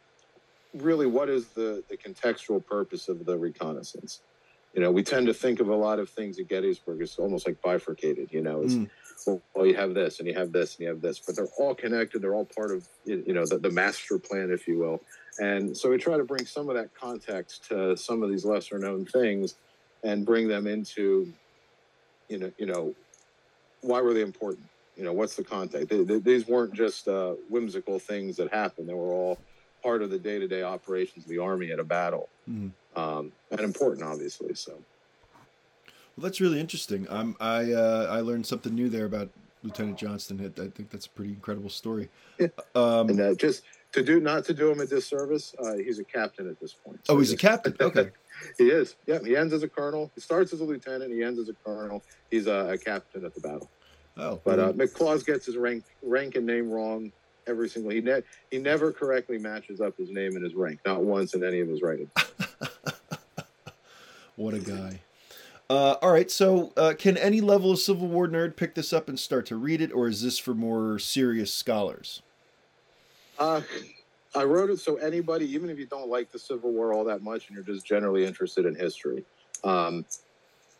really 0.74 1.06
what 1.06 1.28
is 1.28 1.48
the 1.48 1.82
the 1.90 1.96
contextual 1.96 2.64
purpose 2.64 3.08
of 3.08 3.26
the 3.26 3.36
reconnaissance. 3.36 4.22
You 4.72 4.80
know, 4.80 4.90
we 4.90 5.04
tend 5.04 5.26
to 5.28 5.34
think 5.34 5.60
of 5.60 5.68
a 5.68 5.74
lot 5.76 6.00
of 6.00 6.08
things 6.10 6.38
at 6.40 6.48
Gettysburg 6.48 7.00
as 7.00 7.16
almost 7.16 7.46
like 7.46 7.60
bifurcated. 7.62 8.32
You 8.32 8.42
know, 8.42 8.62
it's 8.62 8.74
Mm. 8.74 8.90
well, 9.26 9.42
well, 9.54 9.66
you 9.66 9.74
have 9.76 9.94
this 9.94 10.18
and 10.18 10.28
you 10.28 10.34
have 10.34 10.52
this 10.52 10.76
and 10.76 10.80
you 10.82 10.88
have 10.88 11.00
this, 11.00 11.20
but 11.20 11.36
they're 11.36 11.54
all 11.58 11.74
connected. 11.74 12.22
They're 12.22 12.34
all 12.34 12.46
part 12.56 12.70
of 12.72 12.86
you 13.04 13.34
know 13.34 13.44
the, 13.46 13.58
the 13.58 13.70
master 13.70 14.18
plan, 14.18 14.50
if 14.50 14.66
you 14.66 14.78
will. 14.78 15.00
And 15.38 15.76
so 15.76 15.90
we 15.90 15.98
try 15.98 16.16
to 16.16 16.24
bring 16.24 16.46
some 16.46 16.68
of 16.68 16.76
that 16.76 16.94
context 16.94 17.66
to 17.68 17.96
some 17.96 18.22
of 18.22 18.30
these 18.30 18.44
lesser 18.44 18.78
known 18.78 19.04
things, 19.04 19.56
and 20.02 20.24
bring 20.24 20.46
them 20.48 20.66
into, 20.66 21.32
you 22.28 22.38
know, 22.38 22.52
you 22.58 22.66
know, 22.66 22.94
why 23.80 24.00
were 24.00 24.14
they 24.14 24.20
important? 24.22 24.66
You 24.96 25.04
know, 25.04 25.12
what's 25.12 25.34
the 25.34 25.42
context? 25.42 25.88
They, 25.88 26.04
they, 26.04 26.18
these 26.20 26.46
weren't 26.46 26.72
just 26.72 27.08
uh, 27.08 27.34
whimsical 27.48 27.98
things 27.98 28.36
that 28.36 28.52
happened. 28.52 28.88
They 28.88 28.94
were 28.94 29.12
all 29.12 29.38
part 29.82 30.02
of 30.02 30.10
the 30.10 30.18
day 30.18 30.38
to 30.38 30.46
day 30.46 30.62
operations 30.62 31.24
of 31.24 31.28
the 31.30 31.38
army 31.38 31.70
at 31.72 31.78
a 31.78 31.84
battle, 31.84 32.28
Mhm. 32.48 32.70
um, 32.96 33.32
and 33.50 33.60
important, 33.60 34.06
obviously. 34.06 34.54
So. 34.54 34.72
Well, 36.16 36.22
that's 36.22 36.40
really 36.40 36.60
interesting. 36.60 37.08
I'm, 37.10 37.34
I 37.40 37.72
uh, 37.72 38.06
I 38.08 38.20
learned 38.20 38.46
something 38.46 38.72
new 38.72 38.88
there 38.88 39.04
about 39.06 39.30
Lieutenant 39.64 39.98
Johnston. 39.98 40.40
I 40.40 40.62
I 40.62 40.68
think 40.68 40.90
that's 40.90 41.06
a 41.06 41.10
pretty 41.10 41.32
incredible 41.32 41.70
story. 41.70 42.08
Yeah. 42.38 42.48
Um, 42.76 43.08
And 43.10 43.20
uh, 43.20 43.34
just 43.34 43.64
to 43.94 44.02
do 44.02 44.20
not 44.20 44.44
to 44.44 44.54
do 44.54 44.70
him 44.70 44.80
a 44.80 44.86
disservice, 44.86 45.54
uh, 45.58 45.74
he's 45.74 45.98
a 45.98 46.04
captain 46.04 46.48
at 46.48 46.60
this 46.60 46.72
point. 46.74 46.98
oh, 47.08 47.14
So 47.14 47.18
he's 47.18 47.32
a 47.32 47.36
captain. 47.36 47.74
Okay. 47.80 48.10
He 48.58 48.64
is. 48.70 48.96
Yeah, 49.06 49.20
he 49.24 49.36
ends 49.36 49.52
as 49.52 49.62
a 49.62 49.68
colonel. 49.68 50.10
He 50.16 50.20
starts 50.20 50.52
as 50.52 50.60
a 50.60 50.64
lieutenant. 50.64 51.12
He 51.12 51.22
ends 51.22 51.38
as 51.38 51.48
a 51.48 51.54
colonel. 51.64 52.02
He's 52.32 52.48
a, 52.48 52.70
a 52.72 52.76
captain 52.78 53.24
at 53.24 53.32
the 53.32 53.40
battle. 53.40 53.70
Oh, 54.16 54.40
But 54.44 54.58
uh, 54.58 54.72
McLaws 54.72 55.24
gets 55.24 55.46
his 55.46 55.56
rank, 55.56 55.84
rank 56.02 56.34
and 56.34 56.44
name 56.44 56.68
wrong 56.68 57.12
every 57.46 57.68
single. 57.68 57.92
He 57.92 58.00
ne- 58.00 58.22
he 58.50 58.58
never 58.58 58.92
correctly 58.92 59.38
matches 59.38 59.80
up 59.80 59.96
his 59.96 60.10
name 60.10 60.34
and 60.34 60.42
his 60.44 60.54
rank, 60.54 60.80
not 60.84 61.04
once 61.04 61.34
in 61.34 61.44
any 61.44 61.60
of 61.60 61.68
his 61.68 61.80
writings. 61.80 62.10
What 64.36 64.52
a 64.52 64.58
guy. 64.58 65.00
Uh, 65.70 65.92
all 66.02 66.10
right, 66.10 66.28
so 66.28 66.72
uh, 66.76 66.94
can 66.98 67.16
any 67.16 67.40
level 67.40 67.70
of 67.70 67.78
Civil 67.78 68.08
War 68.08 68.26
nerd 68.26 68.56
pick 68.56 68.74
this 68.74 68.92
up 68.92 69.08
and 69.08 69.16
start 69.18 69.46
to 69.46 69.56
read 69.56 69.80
it, 69.80 69.92
or 69.92 70.08
is 70.08 70.22
this 70.22 70.40
for 70.40 70.54
more 70.54 70.98
serious 70.98 71.54
scholars? 71.54 72.20
Uh, 73.38 73.60
I 74.34 74.44
wrote 74.44 74.70
it 74.70 74.80
so 74.80 74.96
anybody, 74.96 75.46
even 75.52 75.70
if 75.70 75.78
you 75.78 75.86
don't 75.86 76.08
like 76.08 76.30
the 76.32 76.38
Civil 76.38 76.72
War 76.72 76.92
all 76.92 77.04
that 77.04 77.22
much 77.22 77.48
and 77.48 77.54
you're 77.54 77.64
just 77.64 77.86
generally 77.86 78.24
interested 78.24 78.66
in 78.66 78.74
history, 78.74 79.24
um, 79.62 80.04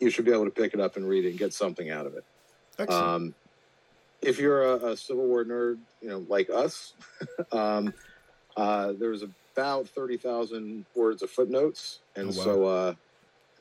you 0.01 0.11
should 0.11 0.25
be 0.25 0.33
able 0.33 0.45
to 0.45 0.51
pick 0.51 0.75
it 0.75 0.81
up 0.81 0.97
and 0.97 1.09
read 1.09 1.25
it 1.25 1.31
and 1.31 1.39
get 1.39 1.53
something 1.53 1.91
out 1.91 2.07
of 2.07 2.15
it. 2.17 2.91
Um, 2.91 3.35
if 4.21 4.41
you're 4.41 4.63
a, 4.63 4.87
a, 4.87 4.97
Civil 4.97 5.27
War 5.27 5.45
nerd, 5.45 5.79
you 6.03 6.09
know, 6.09 6.27
like 6.29 6.51
us, 6.51 6.95
um, 7.53 7.95
uh, 8.57 8.93
there's 8.99 9.23
about 9.23 9.87
thirty 9.89 10.17
thousand 10.17 10.85
words 10.97 11.23
of 11.23 11.31
footnotes, 11.31 12.01
and 12.17 12.27
Oh, 12.27 12.39
wow. 12.39 12.45
so 12.45 12.65
uh, 12.65 12.95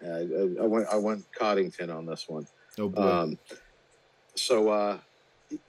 I, 0.04 0.64
I 0.64 0.66
went 0.66 0.88
I 0.92 0.96
went 0.96 1.26
Coddington 1.34 1.92
on 1.92 2.06
this 2.06 2.28
one. 2.28 2.48
oh 2.80 2.90
boy. 2.90 3.02
Um, 3.02 3.38
so 4.36 4.70
uh, 4.70 4.98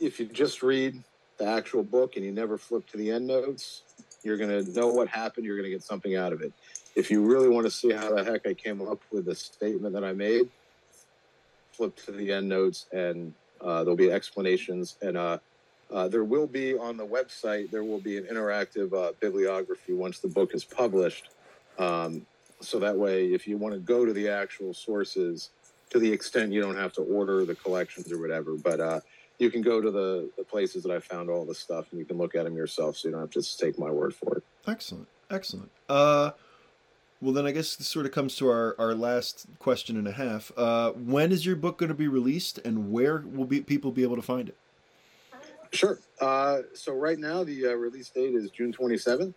if 0.01 0.19
you 0.19 0.27
just 0.27 0.63
read 0.63 1.03
the 1.39 1.47
actual 1.47 1.83
book 1.83 2.17
and 2.17 2.25
you 2.25 2.33
never 2.33 2.59
flip 2.59 2.87
to 2.89 2.97
the 2.97 3.11
end 3.11 3.27
notes, 3.27 3.83
you're 4.23 4.37
going 4.37 4.65
to 4.65 4.71
know 4.73 4.89
what 4.89 5.09
happened. 5.09 5.45
You're 5.45 5.57
going 5.57 5.71
to 5.71 5.75
get 5.75 5.83
something 5.83 6.17
out 6.17 6.33
of 6.33 6.41
it. 6.41 6.53
If 6.95 7.11
you 7.11 7.23
really 7.23 7.49
want 7.49 7.67
to 7.67 7.71
see 7.71 7.93
how 7.93 8.15
the 8.15 8.25
heck 8.25 8.47
I 8.47 8.55
came 8.55 8.81
up 8.81 9.01
with 9.11 9.27
the 9.27 9.35
statement 9.35 9.95
that 9.95 10.05
I 10.05 10.13
made, 10.13 10.49
flip 11.73 11.97
to 12.07 12.13
the 12.13 12.33
end 12.33 12.49
notes 12.49 12.87
and 12.93 13.35
uh, 13.61 13.83
there'll 13.83 13.97
be 13.97 14.11
explanations. 14.11 14.97
And 15.03 15.17
uh, 15.17 15.39
uh, 15.93 16.09
there 16.09 16.25
will 16.25 16.47
be 16.47 16.77
on 16.77 16.97
the 16.97 17.07
website, 17.07 17.71
there 17.71 17.85
will 17.85 18.01
be 18.01 18.17
an 18.17 18.25
interactive 18.25 18.93
uh, 18.93 19.13
bibliography 19.21 19.93
once 19.93 20.21
the 20.21 20.29
book 20.29 20.55
is 20.55 20.65
published. 20.65 21.31
Um, 21.79 22.27
so 22.61 22.79
that 22.79 22.97
way, 22.97 23.27
if 23.27 23.47
you 23.47 23.57
want 23.59 23.75
to 23.75 23.81
go 23.81 24.05
to 24.05 24.13
the 24.13 24.29
actual 24.29 24.73
sources, 24.73 25.51
to 25.91 25.99
the 25.99 26.11
extent 26.11 26.53
you 26.53 26.61
don't 26.61 26.77
have 26.77 26.93
to 26.95 27.03
order 27.03 27.45
the 27.45 27.55
collections 27.55 28.11
or 28.11 28.21
whatever, 28.21 28.55
but 28.55 28.81
uh, 28.81 29.01
you 29.39 29.51
can 29.51 29.63
go 29.63 29.81
to 29.81 29.91
the, 29.91 30.31
the 30.37 30.45
places 30.45 30.83
that 30.85 30.93
I 30.93 31.01
found 31.01 31.29
all 31.31 31.45
the 31.45 31.55
stuff 31.55 31.87
and 31.91 31.99
you 31.99 32.07
can 32.07 32.17
look 32.19 32.35
at 32.35 32.45
them 32.45 32.57
yourself 32.57 32.97
so 32.97 33.09
you 33.09 33.13
don't 33.13 33.21
have 33.23 33.31
to 33.31 33.41
just 33.41 33.59
take 33.59 33.79
my 33.79 33.91
word 33.91 34.15
for 34.15 34.37
it. 34.39 34.45
Excellent, 34.67 35.09
excellent. 35.31 35.71
Uh, 35.89 36.31
well, 37.21 37.33
then 37.33 37.47
I 37.47 37.51
guess 37.53 37.77
this 37.77 37.89
sort 37.89 38.07
of 38.07 38.13
comes 38.13 38.37
to 38.37 38.49
our, 38.49 38.77
our 38.79 38.95
last 38.95 39.47
question 39.59 39.97
and 39.97 40.07
a 40.07 40.13
half. 40.13 40.53
Uh, 40.57 40.93
when 40.93 41.33
is 41.33 41.45
your 41.47 41.57
book 41.57 41.79
going 41.79 41.89
to 41.89 41.95
be 41.95 42.07
released, 42.09 42.59
and 42.65 42.93
where 42.93 43.19
will 43.27 43.47
be 43.47 43.61
people 43.61 43.93
be 43.93 44.03
able 44.03 44.17
to 44.17 44.23
find 44.23 44.49
it? 44.49 44.57
Sure. 45.73 45.99
Uh, 46.21 46.59
so 46.75 46.93
right 46.93 47.19
now, 47.19 47.43
the 47.43 47.67
uh, 47.69 47.71
release 47.73 48.11
date 48.11 48.35
is 48.35 48.51
June 48.51 48.73
27th. 48.73 49.33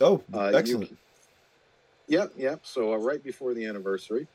Oh, 0.00 0.22
Uh, 0.34 0.46
excellent. 0.54 0.88
can- 0.88 0.98
Yep, 2.08 2.32
yep. 2.36 2.60
So 2.64 2.92
uh, 2.92 2.96
right 2.96 3.22
before 3.22 3.54
the 3.54 3.64
anniversary, 3.64 4.26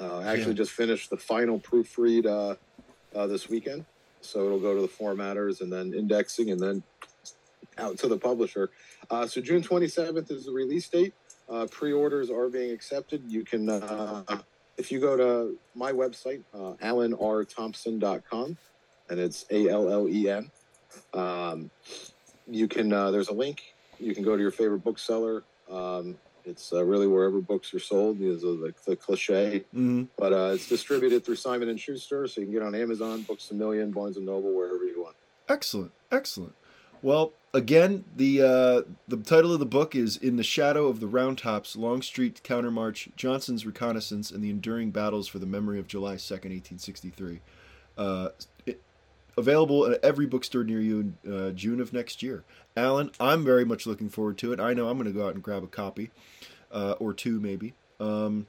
uh, 0.00 0.18
I 0.18 0.28
actually 0.32 0.52
Yeah. 0.52 0.56
just 0.56 0.72
finished 0.72 1.10
the 1.10 1.16
final 1.18 1.60
proofread 1.60 2.26
uh, 2.26 2.56
uh, 3.16 3.26
this 3.26 3.48
weekend. 3.50 3.84
So 4.22 4.46
it'll 4.46 4.60
go 4.60 4.74
to 4.74 4.80
the 4.80 4.88
formatters 4.88 5.60
and 5.60 5.72
then 5.72 5.92
indexing 5.92 6.50
and 6.50 6.60
then 6.60 6.82
out 7.78 7.98
to 7.98 8.08
the 8.08 8.18
publisher. 8.18 8.70
Uh, 9.10 9.26
so 9.26 9.40
June 9.40 9.62
27th 9.62 10.30
is 10.30 10.46
the 10.46 10.52
release 10.52 10.88
date. 10.88 11.14
Uh, 11.48 11.66
pre-orders 11.70 12.30
are 12.30 12.48
being 12.48 12.72
accepted. 12.72 13.22
You 13.26 13.44
can, 13.44 13.68
uh, 13.68 14.24
if 14.76 14.90
you 14.90 15.00
go 15.00 15.16
to 15.16 15.58
my 15.74 15.92
website, 15.92 16.42
uh, 16.54 16.74
allenrthompson.com, 16.82 18.56
and 19.10 19.20
it's 19.20 19.44
A-L-L-E-N. 19.50 20.50
Um, 21.12 21.70
you 22.48 22.68
can, 22.68 22.92
uh, 22.92 23.10
there's 23.10 23.28
a 23.28 23.34
link. 23.34 23.74
You 23.98 24.14
can 24.14 24.24
go 24.24 24.36
to 24.36 24.42
your 24.42 24.50
favorite 24.50 24.84
bookseller. 24.84 25.44
Um, 25.70 26.16
it's 26.44 26.72
uh, 26.72 26.84
really 26.84 27.06
wherever 27.06 27.40
books 27.40 27.72
are 27.74 27.78
sold 27.80 28.20
is 28.20 28.42
the, 28.42 28.72
the 28.86 28.96
cliche, 28.96 29.64
Mhm. 29.74 30.08
but 30.16 30.32
uh, 30.32 30.52
it's 30.54 30.68
distributed 30.68 31.24
through 31.24 31.36
Simon 31.36 31.68
and 31.68 31.78
Schuster, 31.80 32.26
so 32.26 32.40
you 32.40 32.46
can 32.46 32.52
get 32.54 32.62
on 32.62 32.74
Amazon, 32.74 33.22
Books 33.22 33.50
a 33.50 33.54
Million, 33.54 33.90
Barnes 33.90 34.16
and 34.16 34.26
Noble, 34.26 34.54
wherever 34.54 34.84
you 34.84 35.02
want. 35.02 35.16
Excellent, 35.48 35.92
excellent. 36.10 36.54
Well, 37.02 37.32
again, 37.52 38.04
the 38.16 38.42
uh, 38.42 38.82
the 39.08 39.16
title 39.16 39.52
of 39.52 39.58
the 39.58 39.66
book 39.66 39.94
is 39.96 40.16
"In 40.16 40.36
the 40.36 40.44
Shadow 40.44 40.86
of 40.86 41.00
the 41.00 41.08
Round 41.08 41.36
Tops: 41.38 41.74
Longstreet 41.74 42.42
Countermarch, 42.44 43.08
Johnston's 43.16 43.66
Reconnaissance, 43.66 44.30
and 44.30 44.42
the 44.42 44.50
Enduring 44.50 44.92
Battles 44.92 45.26
for 45.26 45.38
the 45.40 45.46
Memory 45.46 45.78
of 45.80 45.88
July 45.88 46.16
Second, 46.16 46.52
Eighteen 46.52 46.78
Sixty-Three." 46.78 47.40
Uh, 47.98 48.28
it, 48.38 48.46
available 49.36 49.86
at 49.86 50.02
every 50.04 50.26
bookstore 50.26 50.64
near 50.64 50.80
you 50.80 51.14
in 51.24 51.32
uh, 51.32 51.50
June 51.50 51.80
of 51.80 51.92
next 51.92 52.22
year. 52.22 52.44
Allen, 52.76 53.10
I'm 53.20 53.44
very 53.44 53.64
much 53.64 53.86
looking 53.86 54.08
forward 54.08 54.38
to 54.38 54.52
it. 54.52 54.60
I 54.60 54.74
know 54.74 54.88
I'm 54.88 54.96
going 54.96 55.12
to 55.12 55.18
go 55.18 55.26
out 55.26 55.34
and 55.34 55.42
grab 55.42 55.62
a 55.62 55.66
copy, 55.66 56.10
uh, 56.70 56.94
or 56.98 57.12
two 57.12 57.40
maybe. 57.40 57.74
Um, 58.00 58.46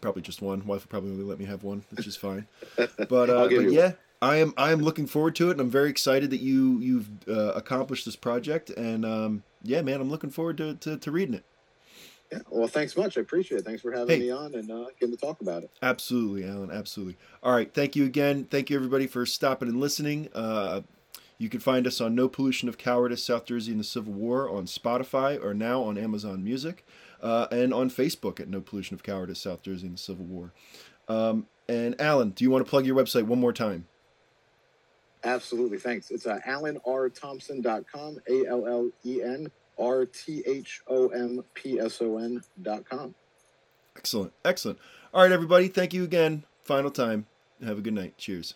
probably 0.00 0.22
just 0.22 0.42
one. 0.42 0.66
Wife 0.66 0.84
will 0.84 0.90
probably 0.90 1.10
only 1.10 1.24
let 1.24 1.38
me 1.38 1.44
have 1.46 1.62
one, 1.62 1.84
which 1.90 2.06
is 2.06 2.16
fine. 2.16 2.46
But, 3.08 3.30
uh, 3.30 3.48
but 3.48 3.70
yeah, 3.70 3.92
I 4.20 4.36
am 4.36 4.52
I 4.56 4.72
am 4.72 4.80
looking 4.80 5.06
forward 5.06 5.36
to 5.36 5.48
it, 5.48 5.52
and 5.52 5.60
I'm 5.60 5.70
very 5.70 5.90
excited 5.90 6.30
that 6.30 6.40
you 6.40 6.78
you've 6.80 7.08
uh, 7.28 7.52
accomplished 7.54 8.04
this 8.04 8.16
project. 8.16 8.70
And 8.70 9.04
um, 9.04 9.42
yeah, 9.62 9.82
man, 9.82 10.00
I'm 10.00 10.10
looking 10.10 10.30
forward 10.30 10.56
to, 10.58 10.74
to, 10.74 10.96
to 10.96 11.10
reading 11.10 11.34
it. 11.34 11.44
Yeah. 12.32 12.40
Well, 12.50 12.68
thanks 12.68 12.96
much. 12.96 13.16
I 13.16 13.22
appreciate 13.22 13.58
it. 13.60 13.64
Thanks 13.64 13.80
for 13.82 13.90
having 13.92 14.20
Hey. 14.20 14.26
me 14.26 14.30
on 14.30 14.54
and 14.54 14.70
uh, 14.70 14.86
getting 15.00 15.16
to 15.16 15.20
talk 15.20 15.40
about 15.40 15.62
it. 15.62 15.70
Absolutely, 15.82 16.44
Allen. 16.48 16.70
Absolutely. 16.70 17.16
All 17.42 17.52
right. 17.54 17.72
Thank 17.72 17.96
you 17.96 18.04
again. 18.04 18.44
Thank 18.44 18.68
you 18.70 18.76
everybody 18.76 19.06
for 19.06 19.24
stopping 19.24 19.68
and 19.68 19.80
listening. 19.80 20.28
Uh, 20.34 20.82
you 21.38 21.48
can 21.48 21.60
find 21.60 21.86
us 21.86 22.00
on 22.00 22.14
No 22.14 22.28
Pollution 22.28 22.68
of 22.68 22.76
Cowardice, 22.76 23.22
South 23.24 23.46
Jersey 23.46 23.72
in 23.72 23.78
the 23.78 23.84
Civil 23.84 24.12
War 24.12 24.50
on 24.50 24.66
Spotify 24.66 25.42
or 25.42 25.54
now 25.54 25.82
on 25.82 25.96
Amazon 25.96 26.42
Music 26.44 26.84
uh, 27.22 27.46
and 27.50 27.72
on 27.72 27.88
Facebook 27.88 28.40
at 28.40 28.48
No 28.48 28.60
Pollution 28.60 28.94
of 28.94 29.02
Cowardice, 29.02 29.40
South 29.40 29.62
Jersey 29.62 29.86
in 29.86 29.92
the 29.92 29.98
Civil 29.98 30.26
War. 30.26 30.52
Um, 31.08 31.46
and 31.68 31.98
Allen, 32.00 32.30
do 32.30 32.44
you 32.44 32.50
want 32.50 32.64
to 32.66 32.68
plug 32.68 32.84
your 32.84 32.96
website 32.96 33.22
one 33.24 33.38
more 33.40 33.52
time? 33.52 33.86
Absolutely. 35.24 35.78
Thanks. 35.78 36.10
It's 36.10 36.26
uh, 36.26 36.38
allenrthompson.com, 36.46 38.18
A 38.28 38.46
L 38.46 38.66
L 38.66 38.90
E 39.04 39.22
N 39.22 39.50
R 39.78 40.06
T 40.06 40.42
H 40.46 40.82
O 40.88 41.08
M 41.08 41.44
P 41.54 41.78
S 41.78 42.00
O 42.00 42.18
com. 42.88 43.14
Excellent. 43.96 44.32
Excellent. 44.44 44.78
All 45.12 45.22
right, 45.22 45.32
everybody. 45.32 45.68
Thank 45.68 45.92
you 45.92 46.04
again. 46.04 46.44
Final 46.64 46.90
time. 46.90 47.26
Have 47.64 47.78
a 47.78 47.80
good 47.80 47.94
night. 47.94 48.16
Cheers. 48.16 48.54